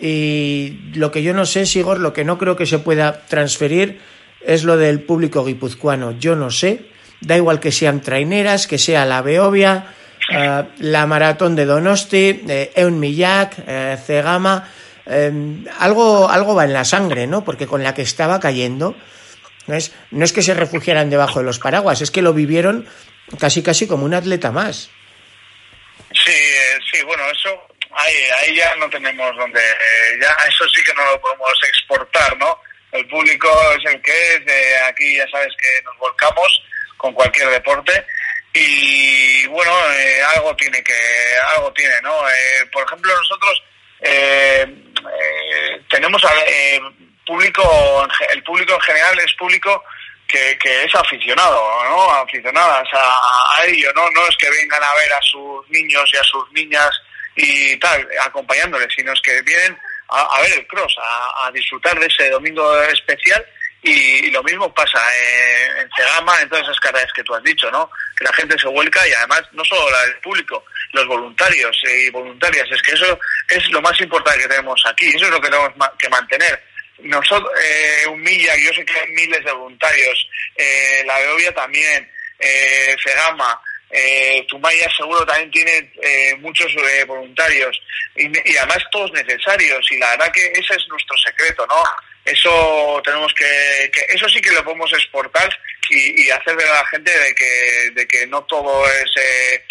Y 0.00 0.78
lo 0.94 1.10
que 1.10 1.22
yo 1.22 1.34
no 1.34 1.46
sé, 1.46 1.66
Sigor, 1.66 2.00
lo 2.00 2.12
que 2.12 2.24
no 2.24 2.38
creo 2.38 2.56
que 2.56 2.66
se 2.66 2.78
pueda 2.78 3.26
transferir 3.26 4.00
es 4.44 4.64
lo 4.64 4.76
del 4.76 5.00
público 5.00 5.44
guipuzcoano. 5.44 6.18
Yo 6.18 6.36
no 6.36 6.50
sé, 6.50 6.86
da 7.20 7.36
igual 7.36 7.60
que 7.60 7.72
sean 7.72 8.00
traineras, 8.00 8.66
que 8.66 8.78
sea 8.78 9.06
la 9.06 9.22
Beovia, 9.22 9.94
eh, 10.30 10.64
la 10.78 11.06
maratón 11.06 11.56
de 11.56 11.64
Donosti, 11.64 12.42
eh, 12.48 12.72
Eun 12.74 12.98
Millak, 12.98 13.58
eh, 13.66 13.96
Cegama, 14.04 14.68
eh, 15.06 15.64
algo, 15.78 16.28
algo 16.28 16.54
va 16.54 16.64
en 16.64 16.72
la 16.72 16.84
sangre, 16.84 17.26
¿no? 17.26 17.44
Porque 17.44 17.66
con 17.66 17.82
la 17.82 17.94
que 17.94 18.02
estaba 18.02 18.40
cayendo, 18.40 18.96
no 19.66 19.74
es, 19.74 19.92
no 20.10 20.24
es 20.24 20.32
que 20.32 20.42
se 20.42 20.54
refugiaran 20.54 21.10
debajo 21.10 21.40
de 21.40 21.44
los 21.44 21.58
paraguas, 21.58 22.00
es 22.00 22.10
que 22.10 22.22
lo 22.22 22.32
vivieron 22.32 22.86
casi 23.38 23.62
casi 23.62 23.86
como 23.86 24.04
un 24.04 24.14
atleta 24.14 24.50
más. 24.50 24.90
Sí, 26.12 26.32
eh, 26.32 26.78
sí, 26.90 27.02
bueno, 27.04 27.22
eso 27.32 27.50
ahí, 27.96 28.16
ahí 28.40 28.54
ya 28.56 28.74
no 28.76 28.88
tenemos 28.90 29.36
donde, 29.36 29.60
eh, 29.60 30.18
ya 30.20 30.36
eso 30.48 30.68
sí 30.68 30.82
que 30.82 30.94
no 30.94 31.04
lo 31.04 31.20
podemos 31.20 31.52
exportar, 31.68 32.36
¿no? 32.38 32.60
El 32.92 33.06
público 33.08 33.48
es 33.72 33.92
el 33.92 34.00
que 34.02 34.34
es, 34.34 34.44
de 34.46 34.78
aquí 34.84 35.16
ya 35.16 35.26
sabes 35.28 35.52
que 35.58 35.82
nos 35.84 35.96
volcamos 35.98 36.62
con 36.96 37.12
cualquier 37.12 37.50
deporte 37.50 38.06
y 38.52 39.46
bueno, 39.48 39.72
eh, 39.92 40.22
algo 40.36 40.54
tiene 40.54 40.82
que, 40.84 40.94
algo 41.56 41.72
tiene, 41.72 42.00
¿no? 42.02 42.28
Eh, 42.28 42.66
por 42.72 42.84
ejemplo, 42.84 43.12
nosotros 43.16 43.62
eh, 44.00 44.64
eh, 44.64 45.82
tenemos 45.90 46.22
público, 47.26 48.08
el 48.32 48.42
público 48.44 48.74
en 48.74 48.80
general 48.80 49.18
es 49.18 49.34
público 49.34 49.82
que, 50.28 50.56
que 50.58 50.84
es 50.84 50.94
aficionado, 50.94 51.84
¿no? 51.88 52.10
Aficionadas 52.12 52.86
a, 52.92 53.58
a 53.58 53.64
ello, 53.64 53.92
¿no? 53.94 54.08
No 54.10 54.26
es 54.28 54.36
que 54.36 54.50
vengan 54.50 54.82
a 54.82 54.94
ver 54.94 55.12
a 55.12 55.22
sus 55.22 55.68
niños 55.70 56.08
y 56.12 56.16
a 56.16 56.22
sus 56.22 56.52
niñas 56.52 56.90
y 57.36 57.76
tal, 57.78 58.08
acompañándoles, 58.24 58.88
sino 58.94 59.12
es 59.12 59.20
que 59.20 59.42
vienen 59.42 59.78
a, 60.08 60.40
ver 60.42 60.58
el 60.58 60.66
cross, 60.66 60.94
a, 61.00 61.50
disfrutar 61.52 61.98
de 61.98 62.06
ese 62.06 62.30
domingo 62.30 62.82
especial 62.82 63.44
y, 63.82 64.30
lo 64.30 64.42
mismo 64.42 64.72
pasa 64.72 64.98
en, 65.16 65.78
en 65.78 65.90
Cegama, 65.96 66.40
en 66.40 66.48
todas 66.48 66.64
esas 66.64 66.80
carreras 66.80 67.12
que 67.14 67.22
tú 67.22 67.34
has 67.34 67.42
dicho, 67.42 67.70
¿no? 67.70 67.90
Que 68.16 68.24
la 68.24 68.32
gente 68.32 68.58
se 68.58 68.68
vuelca 68.68 69.06
y 69.06 69.12
además 69.12 69.42
no 69.52 69.64
solo 69.64 69.86
el 70.06 70.16
público, 70.20 70.64
los 70.92 71.06
voluntarios 71.06 71.76
y 71.84 72.10
voluntarias, 72.10 72.66
es 72.70 72.82
que 72.82 72.92
eso 72.92 73.18
es 73.48 73.68
lo 73.70 73.82
más 73.82 74.00
importante 74.00 74.42
que 74.42 74.48
tenemos 74.48 74.82
aquí, 74.86 75.06
eso 75.08 75.26
es 75.26 75.30
lo 75.30 75.40
que 75.40 75.50
tenemos 75.50 75.72
que 75.98 76.08
mantener. 76.08 76.62
Nosotros, 76.98 77.50
eh, 77.60 78.06
un 78.06 78.20
Milla, 78.22 78.56
yo 78.56 78.72
sé 78.72 78.84
que 78.84 78.98
hay 78.98 79.08
miles 79.08 79.44
de 79.44 79.52
voluntarios, 79.52 80.28
eh, 80.56 81.02
la 81.04 81.18
Beovia 81.18 81.52
también, 81.52 82.10
eh, 82.38 82.96
Cegama, 83.02 83.60
eh, 83.96 84.44
Tumaya 84.48 84.90
seguro 84.96 85.24
también 85.24 85.50
tiene 85.52 85.92
eh, 86.02 86.34
muchos 86.40 86.66
eh, 86.74 87.04
voluntarios 87.04 87.80
y, 88.16 88.26
además 88.56 88.78
todos 88.90 89.12
necesarios 89.12 89.86
y 89.92 89.98
la 89.98 90.10
verdad 90.10 90.32
que 90.32 90.46
ese 90.46 90.74
es 90.74 90.88
nuestro 90.88 91.16
secreto, 91.16 91.64
¿no? 91.68 91.80
Eso 92.24 93.00
tenemos 93.04 93.32
que, 93.34 93.90
que 93.92 94.00
eso 94.08 94.28
sí 94.28 94.40
que 94.40 94.50
lo 94.50 94.64
podemos 94.64 94.92
exportar 94.92 95.48
y, 95.90 96.24
y 96.24 96.30
hacer 96.30 96.56
ver 96.56 96.66
a 96.66 96.80
la 96.80 96.86
gente 96.86 97.16
de 97.16 97.34
que, 97.36 97.90
de 97.92 98.08
que 98.08 98.26
no 98.26 98.42
todo 98.44 98.84
es 98.88 99.12
eh, 99.16 99.64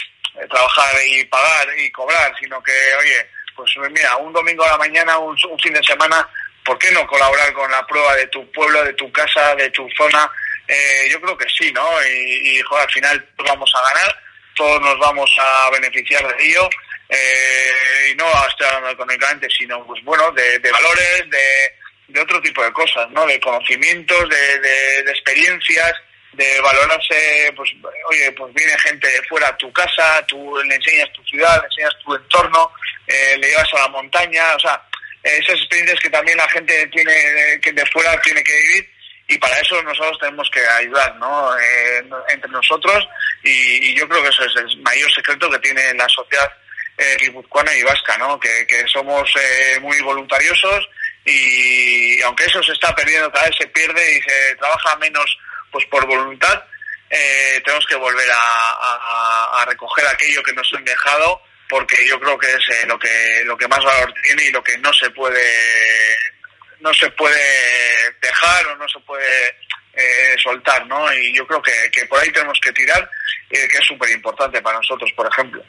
trabajar 0.49 0.95
y 1.05 1.25
pagar 1.25 1.67
y 1.77 1.91
cobrar, 1.91 2.33
sino 2.39 2.63
que, 2.63 2.71
oye, 2.99 3.27
pues 3.57 3.71
mira, 3.91 4.15
un 4.17 4.31
domingo 4.31 4.63
a 4.63 4.69
la 4.69 4.77
mañana, 4.77 5.17
un, 5.17 5.37
un 5.49 5.59
fin 5.59 5.73
de 5.73 5.83
semana, 5.83 6.25
¿por 6.63 6.79
qué 6.79 6.91
no 6.91 7.05
colaborar 7.07 7.51
con 7.51 7.69
la 7.69 7.85
prueba 7.85 8.15
de 8.15 8.27
tu 8.27 8.49
pueblo, 8.53 8.85
de 8.85 8.93
tu 8.93 9.11
casa, 9.11 9.53
de 9.55 9.69
tu 9.71 9.85
zona? 9.97 10.31
Eh, 10.67 11.07
yo 11.11 11.19
creo 11.21 11.37
que 11.37 11.47
sí, 11.49 11.71
¿no? 11.71 11.85
Y, 12.05 12.59
al 12.59 12.91
final 12.91 13.29
vamos 13.45 13.71
a 13.75 13.93
ganar, 13.93 14.15
todos 14.55 14.81
nos 14.81 14.97
vamos 14.99 15.29
a 15.39 15.69
beneficiar 15.71 16.25
de 16.35 16.45
ello. 16.45 16.69
Eh, 17.09 18.09
y 18.11 18.15
no 18.15 18.25
hablando 18.25 18.89
económicamente, 18.89 19.47
sino, 19.49 19.85
pues 19.85 20.03
bueno, 20.03 20.31
de, 20.31 20.59
valores, 20.59 21.29
de, 21.29 21.73
de 22.07 22.21
otro 22.21 22.41
tipo 22.41 22.63
de 22.63 22.71
cosas, 22.71 23.09
¿no? 23.11 23.25
De 23.27 23.39
conocimientos, 23.39 24.29
de, 24.29 24.59
de, 25.03 25.11
experiencias, 25.11 25.93
de 26.31 26.61
valorarse, 26.61 27.53
pues, 27.55 27.69
oye, 28.09 28.31
pues 28.31 28.53
viene 28.53 28.77
gente 28.79 29.07
de 29.07 29.21
fuera 29.23 29.49
a 29.49 29.57
tu 29.57 29.71
casa, 29.73 30.25
tú 30.27 30.57
le 30.63 30.75
enseñas 30.75 31.11
tu 31.13 31.23
ciudad, 31.25 31.61
le 31.61 31.67
enseñas 31.67 31.95
tu 32.03 32.15
entorno, 32.15 32.71
eh, 33.05 33.37
le 33.37 33.49
llevas 33.49 33.71
a 33.73 33.79
la 33.79 33.87
montaña, 33.89 34.55
o 34.55 34.59
sea, 34.59 34.81
esas 35.21 35.59
experiencias 35.59 35.99
que 35.99 36.09
también 36.09 36.37
la 36.37 36.49
gente 36.49 36.87
tiene, 36.87 37.59
que 37.61 37.71
de 37.71 37.85
fuera 37.87 38.19
tiene 38.21 38.43
que 38.43 38.53
vivir 38.53 38.92
y 39.27 39.37
para 39.37 39.57
eso 39.59 39.81
nosotros 39.83 40.17
tenemos 40.19 40.49
que 40.51 40.59
ayudar, 40.65 41.15
¿no? 41.15 41.51
Entre 42.29 42.49
nosotros 42.51 43.07
y, 43.43 43.93
yo 43.95 44.07
creo 44.07 44.21
que 44.23 44.29
eso 44.29 44.43
es 44.45 44.55
el 44.57 44.77
mayor 44.81 45.11
secreto 45.13 45.49
que 45.49 45.59
tiene 45.59 45.93
la 45.93 46.07
sociedad 46.09 46.51
eh, 46.97 47.17
guipuzcoana 47.21 47.73
y 47.75 47.83
vasca, 47.83 48.17
¿no? 48.17 48.39
Que, 48.39 48.67
que 48.67 48.85
somos 48.87 49.29
eh, 49.35 49.79
muy 49.79 49.99
voluntariosos 50.01 50.87
y 51.25 52.21
aunque 52.23 52.45
eso 52.45 52.61
se 52.63 52.73
está 52.73 52.93
perdiendo, 52.95 53.31
cada 53.31 53.45
vez 53.47 53.55
se 53.59 53.67
pierde 53.67 54.17
y 54.17 54.21
se 54.21 54.55
trabaja 54.55 54.95
menos 54.97 55.37
pues 55.71 55.85
por 55.85 56.05
voluntad, 56.05 56.63
eh, 57.09 57.61
tenemos 57.63 57.85
que 57.87 57.95
volver 57.95 58.29
a, 58.31 58.71
a- 58.71 59.61
a 59.61 59.65
recoger 59.65 60.05
aquello 60.07 60.43
que 60.43 60.53
nos 60.53 60.71
han 60.73 60.83
dejado 60.85 61.41
porque 61.69 62.05
yo 62.07 62.19
creo 62.19 62.37
que 62.37 62.47
es 62.51 62.69
eh, 62.69 62.85
lo 62.87 62.99
que 62.99 63.41
lo 63.45 63.57
que 63.57 63.67
más 63.67 63.83
valor 63.83 64.13
tiene 64.21 64.43
y 64.45 64.51
lo 64.51 64.63
que 64.63 64.77
no 64.79 64.91
se 64.93 65.09
puede 65.11 66.17
no 66.81 66.93
se 66.93 67.09
puede 67.11 68.02
dejar 68.23 68.67
o 68.67 68.75
no 68.77 68.87
se 68.87 68.99
puede 69.01 69.49
eh, 69.93 70.35
soltar, 70.41 70.87
¿no? 70.87 71.13
Y 71.13 71.35
yo 71.35 71.45
creo 71.45 71.61
que, 71.61 72.05
por 72.07 72.19
ahí 72.19 72.31
tenemos 72.31 72.59
que 72.59 72.71
tirar, 72.71 73.09
eh, 73.49 73.67
que 73.71 73.77
es 73.77 73.85
súper 73.85 74.09
importante 74.11 74.61
para 74.61 74.77
nosotros, 74.77 75.11
por 75.15 75.27
ejemplo. 75.27 75.63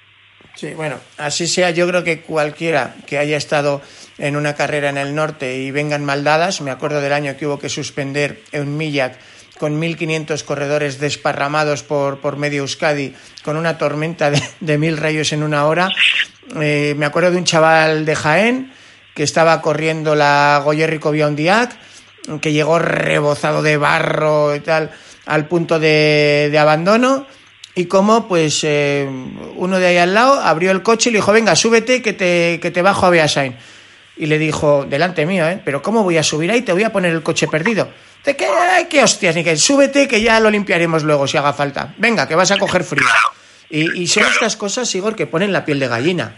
Sí, 0.55 0.73
bueno, 0.73 1.01
así 1.19 1.49
sea, 1.49 1.71
yo 1.71 1.87
creo 1.89 2.05
que 2.05 2.21
cualquiera 2.21 2.95
que 3.07 3.19
haya 3.19 3.37
estado 3.37 3.83
en 4.19 4.37
una 4.37 4.55
carrera 4.55 4.89
en 4.89 4.99
el 4.99 5.15
norte 5.15 5.57
y 5.57 5.73
vengan 5.73 6.05
maldadas, 6.05 6.61
me 6.61 6.71
acuerdo 6.71 7.01
del 7.01 7.13
año 7.13 7.37
que 7.37 7.47
hubo 7.47 7.59
que 7.59 7.69
suspender 7.69 8.41
en 8.53 8.77
Millac 8.77 9.19
con 9.59 9.81
1.500 9.81 10.45
corredores 10.45 10.99
desparramados 10.99 11.83
por, 11.83 12.21
por 12.21 12.37
medio 12.37 12.63
Euskadi, 12.63 13.15
con 13.43 13.57
una 13.57 13.79
tormenta 13.79 14.31
de, 14.31 14.43
de 14.61 14.79
mil 14.79 14.97
rayos 14.97 15.33
en 15.33 15.43
una 15.43 15.67
hora. 15.67 15.89
Eh, 16.61 16.95
me 16.97 17.07
acuerdo 17.07 17.33
de 17.33 17.39
un 17.39 17.45
chaval 17.45 18.05
de 18.05 18.17
Jaén 18.17 18.73
que 19.15 19.23
estaba 19.23 19.61
corriendo 19.61 20.15
la 20.15 20.61
Goyerrico 20.65 21.13
Biondiac, 21.13 21.77
que 22.41 22.53
llegó 22.53 22.79
rebozado 22.79 23.63
de 23.63 23.77
barro 23.77 24.55
y 24.55 24.61
tal, 24.61 24.91
al 25.27 25.47
punto 25.47 25.79
de, 25.79 26.49
de 26.51 26.59
abandono. 26.59 27.27
Y 27.75 27.87
como, 27.87 28.29
pues, 28.29 28.61
eh, 28.63 29.09
uno 29.57 29.79
de 29.79 29.87
ahí 29.87 29.97
al 29.97 30.15
lado 30.15 30.35
abrió 30.41 30.71
el 30.71 30.83
coche 30.83 31.11
y 31.11 31.13
le 31.13 31.19
dijo, 31.19 31.33
venga, 31.33 31.57
súbete 31.57 32.03
que 32.03 32.13
te, 32.13 32.61
que 32.63 32.71
te 32.71 32.83
bajo 32.83 33.07
a 33.07 33.11
Beasain. 33.11 33.57
Y 34.17 34.27
le 34.27 34.39
dijo, 34.39 34.87
delante 34.89 35.27
mío, 35.27 35.49
¿eh? 35.49 35.61
Pero 35.65 35.83
¿cómo 35.83 36.05
voy 36.05 36.17
a 36.17 36.23
subir 36.23 36.53
ahí? 36.53 36.63
Te 36.63 36.73
voy 36.73 36.85
a 36.85 36.93
poner 36.93 37.13
el 37.13 37.25
coche 37.25 37.49
perdido. 37.49 37.89
¿De 38.25 38.37
qué, 38.37 38.47
qué 38.89 39.03
hostias? 39.03 39.61
Súbete 39.61 40.07
que 40.07 40.23
ya 40.23 40.39
lo 40.39 40.51
limpiaremos 40.51 41.03
luego 41.03 41.27
si 41.27 41.37
haga 41.37 41.53
falta. 41.53 41.95
Venga, 41.99 42.29
que 42.29 42.37
vas 42.37 42.53
a 42.53 42.59
coger 42.59 42.85
frío. 42.85 43.05
Y, 43.69 44.03
y 44.03 44.07
son 44.07 44.23
estas 44.23 44.57
cosas, 44.57 44.95
Igor, 44.95 45.17
que 45.17 45.27
ponen 45.27 45.53
la 45.53 45.65
piel 45.65 45.81
de 45.81 45.89
gallina. 45.89 46.37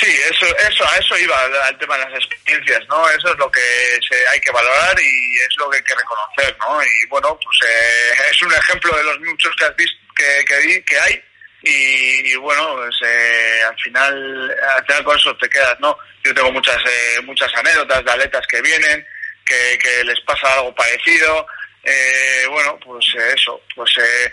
Sí, 0.00 0.06
eso, 0.30 0.46
eso, 0.56 0.84
a 0.88 0.96
eso 0.96 1.18
iba 1.18 1.44
al, 1.44 1.78
tema 1.78 1.98
de 1.98 2.04
las 2.08 2.24
experiencias, 2.24 2.80
¿no? 2.88 3.08
Eso 3.10 3.32
es 3.32 3.38
lo 3.38 3.50
que 3.50 3.60
se, 4.08 4.28
hay 4.28 4.40
que 4.40 4.50
valorar 4.50 4.98
y 4.98 5.38
es 5.40 5.56
lo 5.58 5.68
que 5.68 5.76
hay 5.76 5.82
que 5.82 5.94
reconocer, 5.94 6.56
¿no? 6.58 6.82
Y 6.82 7.06
bueno, 7.08 7.38
pues 7.42 7.58
eh, 7.68 8.14
es 8.30 8.42
un 8.42 8.52
ejemplo 8.52 8.96
de 8.96 9.04
los 9.04 9.20
muchos 9.20 9.54
que 9.56 9.64
has 9.64 9.76
visto 9.76 9.98
que, 10.16 10.44
que, 10.46 10.84
que 10.84 10.98
hay 10.98 11.22
y, 11.62 12.34
bueno, 12.36 12.76
pues, 12.76 12.96
eh, 13.04 13.62
al 13.68 13.78
final, 13.78 14.58
al 14.76 14.86
final 14.86 15.04
con 15.04 15.18
eso 15.18 15.36
te 15.36 15.48
quedas, 15.48 15.78
¿no? 15.80 15.96
Yo 16.24 16.34
tengo 16.34 16.50
muchas, 16.52 16.78
eh, 16.86 17.20
muchas 17.22 17.54
anécdotas 17.54 18.04
de 18.04 18.10
atletas 18.10 18.46
que 18.46 18.62
vienen, 18.62 19.06
que, 19.44 19.78
que 19.78 20.04
les 20.04 20.20
pasa 20.22 20.54
algo 20.54 20.74
parecido. 20.74 21.46
Eh, 21.82 22.46
bueno, 22.48 22.78
pues 22.82 23.04
eh, 23.18 23.34
eso, 23.34 23.62
pues 23.74 23.90
eh, 23.98 24.32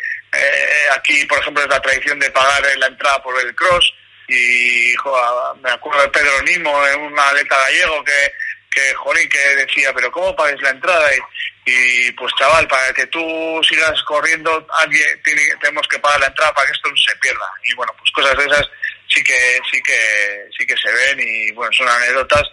aquí, 0.93 1.25
por 1.25 1.39
ejemplo, 1.39 1.63
es 1.63 1.69
la 1.69 1.81
tradición 1.81 2.19
de 2.19 2.31
pagar 2.31 2.63
la 2.77 2.87
entrada 2.87 3.21
por 3.21 3.37
el 3.41 3.53
cross 3.55 3.93
y 4.27 4.93
jo, 4.95 5.55
me 5.61 5.71
acuerdo 5.71 6.01
de 6.01 6.09
Pedro 6.09 6.41
Nimo, 6.43 6.71
un 6.99 7.17
atleta 7.17 7.57
gallego 7.57 8.03
que, 8.03 8.31
que, 8.69 9.29
que 9.29 9.55
decía, 9.65 9.93
pero 9.93 10.11
¿cómo 10.11 10.35
pagues 10.35 10.61
la 10.61 10.71
entrada? 10.71 11.09
Y, 11.15 11.71
y, 11.71 12.11
pues 12.11 12.33
chaval, 12.37 12.67
para 12.67 12.93
que 12.93 13.07
tú 13.07 13.19
sigas 13.67 14.01
corriendo, 14.03 14.67
alguien 14.79 15.21
tiene, 15.23 15.41
tenemos 15.61 15.87
que 15.87 15.99
pagar 15.99 16.19
la 16.19 16.27
entrada 16.27 16.53
para 16.53 16.67
que 16.67 16.73
esto 16.73 16.89
no 16.89 16.97
se 16.97 17.15
pierda. 17.17 17.45
Y 17.63 17.73
bueno, 17.75 17.93
pues 17.97 18.11
cosas 18.11 18.37
de 18.37 18.45
esas 18.45 18.67
sí 19.07 19.23
que, 19.23 19.59
sí 19.71 19.81
que, 19.81 20.49
sí 20.57 20.65
que 20.65 20.75
se 20.75 20.91
ven 20.91 21.19
y 21.19 21.51
bueno, 21.53 21.71
son 21.73 21.87
anécdotas 21.87 22.43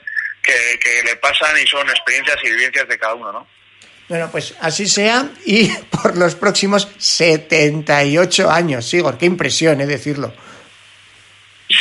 que, 0.43 0.79
que 0.79 1.03
le 1.03 1.17
pasan 1.17 1.57
y 1.61 1.67
son 1.67 1.89
experiencias 1.89 2.37
y 2.45 2.51
vivencias 2.51 2.89
de 2.89 2.99
cada 2.99 3.15
uno, 3.15 3.33
¿no? 3.33 3.49
Bueno, 4.09 4.29
pues 4.31 4.55
así 4.61 4.87
sea 4.87 5.31
y 5.47 5.69
por 6.03 6.17
los 6.17 6.35
próximos 6.35 6.89
78 6.99 8.51
años, 8.51 8.89
Sigor, 8.89 9.19
qué 9.19 9.27
impresión, 9.27 9.81
es 9.81 9.89
decirlo. 9.89 10.35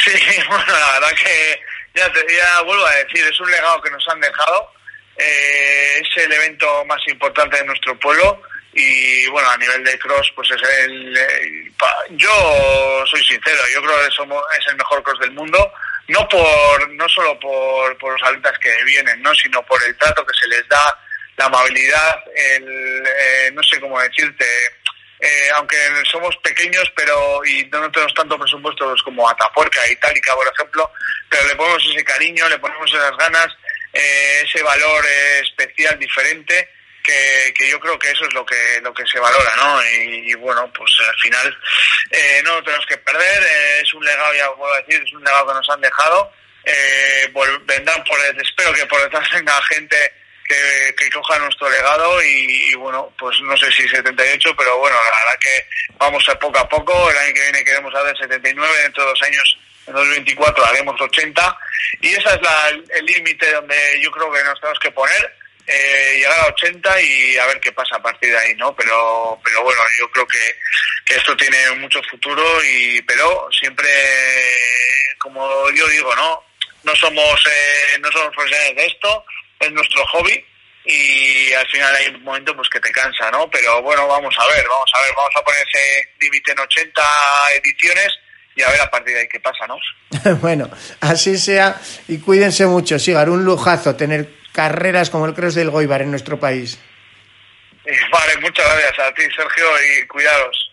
Sí, 0.03 0.11
bueno, 0.47 0.65
la 0.67 0.99
verdad 0.99 1.17
que 1.17 1.61
ya, 1.95 2.11
te, 2.11 2.35
ya 2.35 2.61
vuelvo 2.61 2.85
a 2.85 2.95
decir, 2.95 3.23
es 3.25 3.39
un 3.39 3.49
legado 3.49 3.81
que 3.81 3.91
nos 3.91 4.07
han 4.09 4.19
dejado, 4.19 4.73
eh, 5.17 6.01
es 6.01 6.23
el 6.23 6.31
evento 6.31 6.85
más 6.85 7.01
importante 7.07 7.57
de 7.57 7.65
nuestro 7.65 7.97
pueblo 7.99 8.41
y 8.73 9.27
bueno, 9.27 9.49
a 9.49 9.57
nivel 9.57 9.83
de 9.83 9.99
cross, 9.99 10.31
pues 10.35 10.49
es 10.49 10.61
el... 10.79 11.15
Eh, 11.15 11.71
pa, 11.77 11.93
yo 12.11 13.05
soy 13.05 13.23
sincero, 13.23 13.61
yo 13.71 13.83
creo 13.83 14.03
que 14.03 14.15
somos, 14.15 14.43
es 14.59 14.67
el 14.67 14.77
mejor 14.77 15.03
cross 15.03 15.19
del 15.19 15.31
mundo, 15.31 15.71
no 16.07 16.27
por 16.27 16.89
no 16.89 17.07
solo 17.07 17.39
por, 17.39 17.95
por 17.99 18.13
los 18.13 18.29
atletas 18.29 18.57
que 18.59 18.83
vienen, 18.83 19.21
no 19.21 19.33
sino 19.35 19.63
por 19.63 19.81
el 19.83 19.95
trato 19.97 20.25
que 20.25 20.33
se 20.39 20.47
les 20.47 20.67
da, 20.67 20.99
la 21.37 21.45
amabilidad, 21.45 22.23
el, 22.35 23.03
eh, 23.05 23.51
no 23.53 23.63
sé 23.63 23.79
cómo 23.79 23.99
decirte, 24.01 24.45
eh, 25.23 25.49
aunque 25.55 25.77
somos 26.11 26.35
pequeños 26.43 26.83
pero 26.93 27.45
y 27.45 27.63
no 27.71 27.89
tenemos 27.91 28.13
tanto 28.13 28.37
presupuesto 28.37 28.89
pues, 28.89 29.01
como 29.03 29.29
Atapuerca 29.29 29.79
y 29.87 29.93
Itálica, 29.93 30.35
por 30.35 30.51
ejemplo, 30.53 30.91
pero 31.29 31.47
le 31.47 31.55
ponemos 31.55 31.81
ese 31.89 32.03
cariño, 32.03 32.49
le 32.49 32.59
ponemos 32.59 32.93
esas 32.93 33.15
ganas, 33.15 33.47
eh, 33.93 34.43
ese 34.43 34.61
valor 34.61 35.05
eh, 35.05 35.39
especial, 35.39 35.97
diferente, 35.97 36.69
que, 37.01 37.53
que, 37.57 37.69
yo 37.69 37.79
creo 37.79 37.97
que 37.97 38.11
eso 38.11 38.25
es 38.25 38.33
lo 38.33 38.45
que 38.45 38.81
lo 38.81 38.93
que 38.93 39.05
se 39.05 39.19
valora, 39.19 39.55
¿no? 39.55 39.81
Y, 39.85 40.33
bueno, 40.35 40.69
pues 40.73 40.91
al 41.07 41.19
final 41.19 41.57
eh, 42.11 42.41
no 42.43 42.55
lo 42.55 42.63
tenemos 42.63 42.85
que 42.85 42.97
perder, 42.97 43.43
eh, 43.43 43.79
es 43.81 43.93
un 43.93 44.03
legado, 44.03 44.33
ya 44.33 44.51
puedo 44.55 44.75
decir, 44.75 45.01
es 45.01 45.13
un 45.13 45.23
legado 45.23 45.47
que 45.47 45.53
nos 45.53 45.69
han 45.69 45.81
dejado, 45.81 46.33
eh, 46.65 47.31
vendrán 47.65 48.03
por, 48.03 48.19
espero 48.41 48.73
que 48.73 48.85
por 48.87 49.01
detrás 49.01 49.29
venga 49.33 49.61
gente 49.63 50.22
que, 50.53 50.95
que 50.95 51.09
coja 51.11 51.39
nuestro 51.39 51.69
legado 51.69 52.21
y, 52.23 52.71
y, 52.71 52.75
bueno, 52.75 53.13
pues 53.17 53.39
no 53.41 53.55
sé 53.57 53.71
si 53.71 53.87
78, 53.87 54.55
pero 54.57 54.77
bueno, 54.77 54.95
la 54.95 55.25
verdad 55.25 55.39
que 55.39 55.67
vamos 55.97 56.27
a 56.29 56.37
poco 56.39 56.59
a 56.59 56.69
poco, 56.69 57.09
el 57.09 57.17
año 57.17 57.33
que 57.33 57.41
viene 57.41 57.63
queremos 57.63 57.93
hacer 57.95 58.17
79, 58.17 58.73
dentro 58.83 59.03
de 59.03 59.09
dos 59.09 59.21
años, 59.21 59.57
en 59.87 59.93
2024 59.93 60.65
haremos 60.65 60.99
80 60.99 61.57
y 62.01 62.09
esa 62.09 62.35
es 62.35 62.41
la, 62.41 62.69
el 62.69 63.05
límite 63.05 63.51
donde 63.51 63.99
yo 64.01 64.11
creo 64.11 64.31
que 64.31 64.43
nos 64.43 64.59
tenemos 64.59 64.79
que 64.79 64.91
poner, 64.91 65.35
eh, 65.67 66.15
llegar 66.17 66.39
a 66.39 66.47
80 66.47 67.01
y 67.01 67.37
a 67.37 67.45
ver 67.47 67.59
qué 67.59 67.71
pasa 67.71 67.95
a 67.95 68.01
partir 68.01 68.31
de 68.31 68.37
ahí, 68.37 68.55
¿no? 68.55 68.75
Pero, 68.75 69.39
pero 69.43 69.63
bueno, 69.63 69.81
yo 69.99 70.09
creo 70.11 70.27
que, 70.27 70.55
que 71.05 71.15
esto 71.15 71.35
tiene 71.37 71.71
mucho 71.71 72.01
futuro 72.03 72.43
y, 72.63 73.01
pero 73.03 73.47
siempre, 73.51 73.89
como 75.19 75.69
yo 75.71 75.87
digo, 75.87 76.13
¿no? 76.15 76.43
No 76.83 76.95
somos, 76.95 77.41
eh, 77.47 77.97
no 77.99 78.11
somos 78.11 78.35
profesionales 78.35 78.75
de 78.75 78.85
esto, 78.85 79.25
es 79.63 79.71
nuestro 79.71 80.05
hobby 80.07 80.45
y 80.85 81.53
al 81.53 81.67
final 81.67 81.95
hay 81.95 82.07
un 82.13 82.23
momento 82.23 82.55
pues 82.55 82.69
que 82.69 82.79
te 82.79 82.91
cansa, 82.91 83.31
¿no? 83.31 83.49
Pero 83.49 83.81
bueno, 83.81 84.07
vamos 84.07 84.35
a 84.37 84.47
ver, 84.47 84.65
vamos 84.67 84.91
a 84.93 85.01
ver, 85.01 85.11
vamos 85.15 85.31
a 85.35 85.43
poner 85.43 85.61
ese 85.61 86.09
límite 86.19 86.51
en 86.51 86.59
80 86.59 87.01
ediciones 87.55 88.09
y 88.55 88.61
a 88.61 88.69
ver 88.69 88.81
a 88.81 88.91
partir 88.91 89.13
de 89.13 89.21
ahí 89.21 89.27
qué 89.29 89.39
pasa, 89.39 89.65
¿no? 89.67 89.77
bueno, 90.41 90.69
así 91.01 91.37
sea 91.37 91.79
y 92.07 92.19
cuídense 92.19 92.65
mucho, 92.65 92.99
Sigar, 92.99 93.29
un 93.29 93.45
lujazo 93.45 93.95
tener 93.95 94.29
carreras 94.51 95.09
como 95.09 95.25
el 95.25 95.33
Cross 95.33 95.55
del 95.55 95.69
Goibar 95.69 96.01
en 96.01 96.11
nuestro 96.11 96.39
país. 96.39 96.79
Vale, 98.11 98.37
muchas 98.41 98.65
gracias 98.65 98.99
a 98.99 99.13
ti, 99.13 99.23
Sergio, 99.35 99.65
y 99.81 100.07
cuidados. 100.07 100.72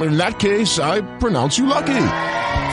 In 0.00 0.18
that 0.18 0.38
case, 0.38 0.78
I 0.78 1.00
pronounce 1.18 1.58
you 1.58 1.66
lucky. 1.66 2.08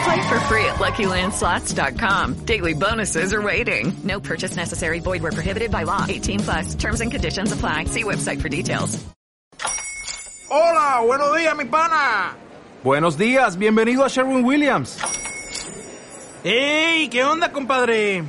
Play 0.03 0.27
for 0.27 0.39
free 0.47 0.65
at 0.65 0.75
LuckyLandSlots.com. 0.79 2.45
Daily 2.45 2.73
bonuses 2.73 3.33
are 3.33 3.41
waiting. 3.41 3.93
No 4.03 4.19
purchase 4.19 4.55
necessary. 4.55 4.99
Void 4.99 5.21
where 5.23 5.31
prohibited 5.31 5.71
by 5.71 5.83
law. 5.83 6.05
18 6.07 6.39
plus. 6.41 6.75
Terms 6.75 7.01
and 7.01 7.11
conditions 7.11 7.51
apply. 7.51 7.85
See 7.85 8.03
website 8.03 8.41
for 8.41 8.49
details. 8.49 9.03
Hola, 10.49 11.01
buenos 11.03 11.35
días, 11.35 11.55
mi 11.57 11.65
pana. 11.65 12.35
Buenos 12.83 13.17
días, 13.17 13.57
bienvenido 13.57 14.03
a 14.03 14.09
Sherwin 14.09 14.43
Williams. 14.45 14.99
¡Ey! 16.43 17.07
¿Qué 17.07 17.23
onda, 17.23 17.51
compadre? 17.51 18.23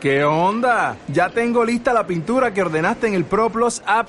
¿Qué 0.00 0.24
onda? 0.24 0.96
Ya 1.08 1.28
tengo 1.28 1.64
lista 1.64 1.92
la 1.92 2.06
pintura 2.06 2.54
que 2.54 2.62
ordenaste 2.62 3.08
en 3.08 3.14
el 3.14 3.24
ProPlus 3.24 3.82
app. 3.84 4.08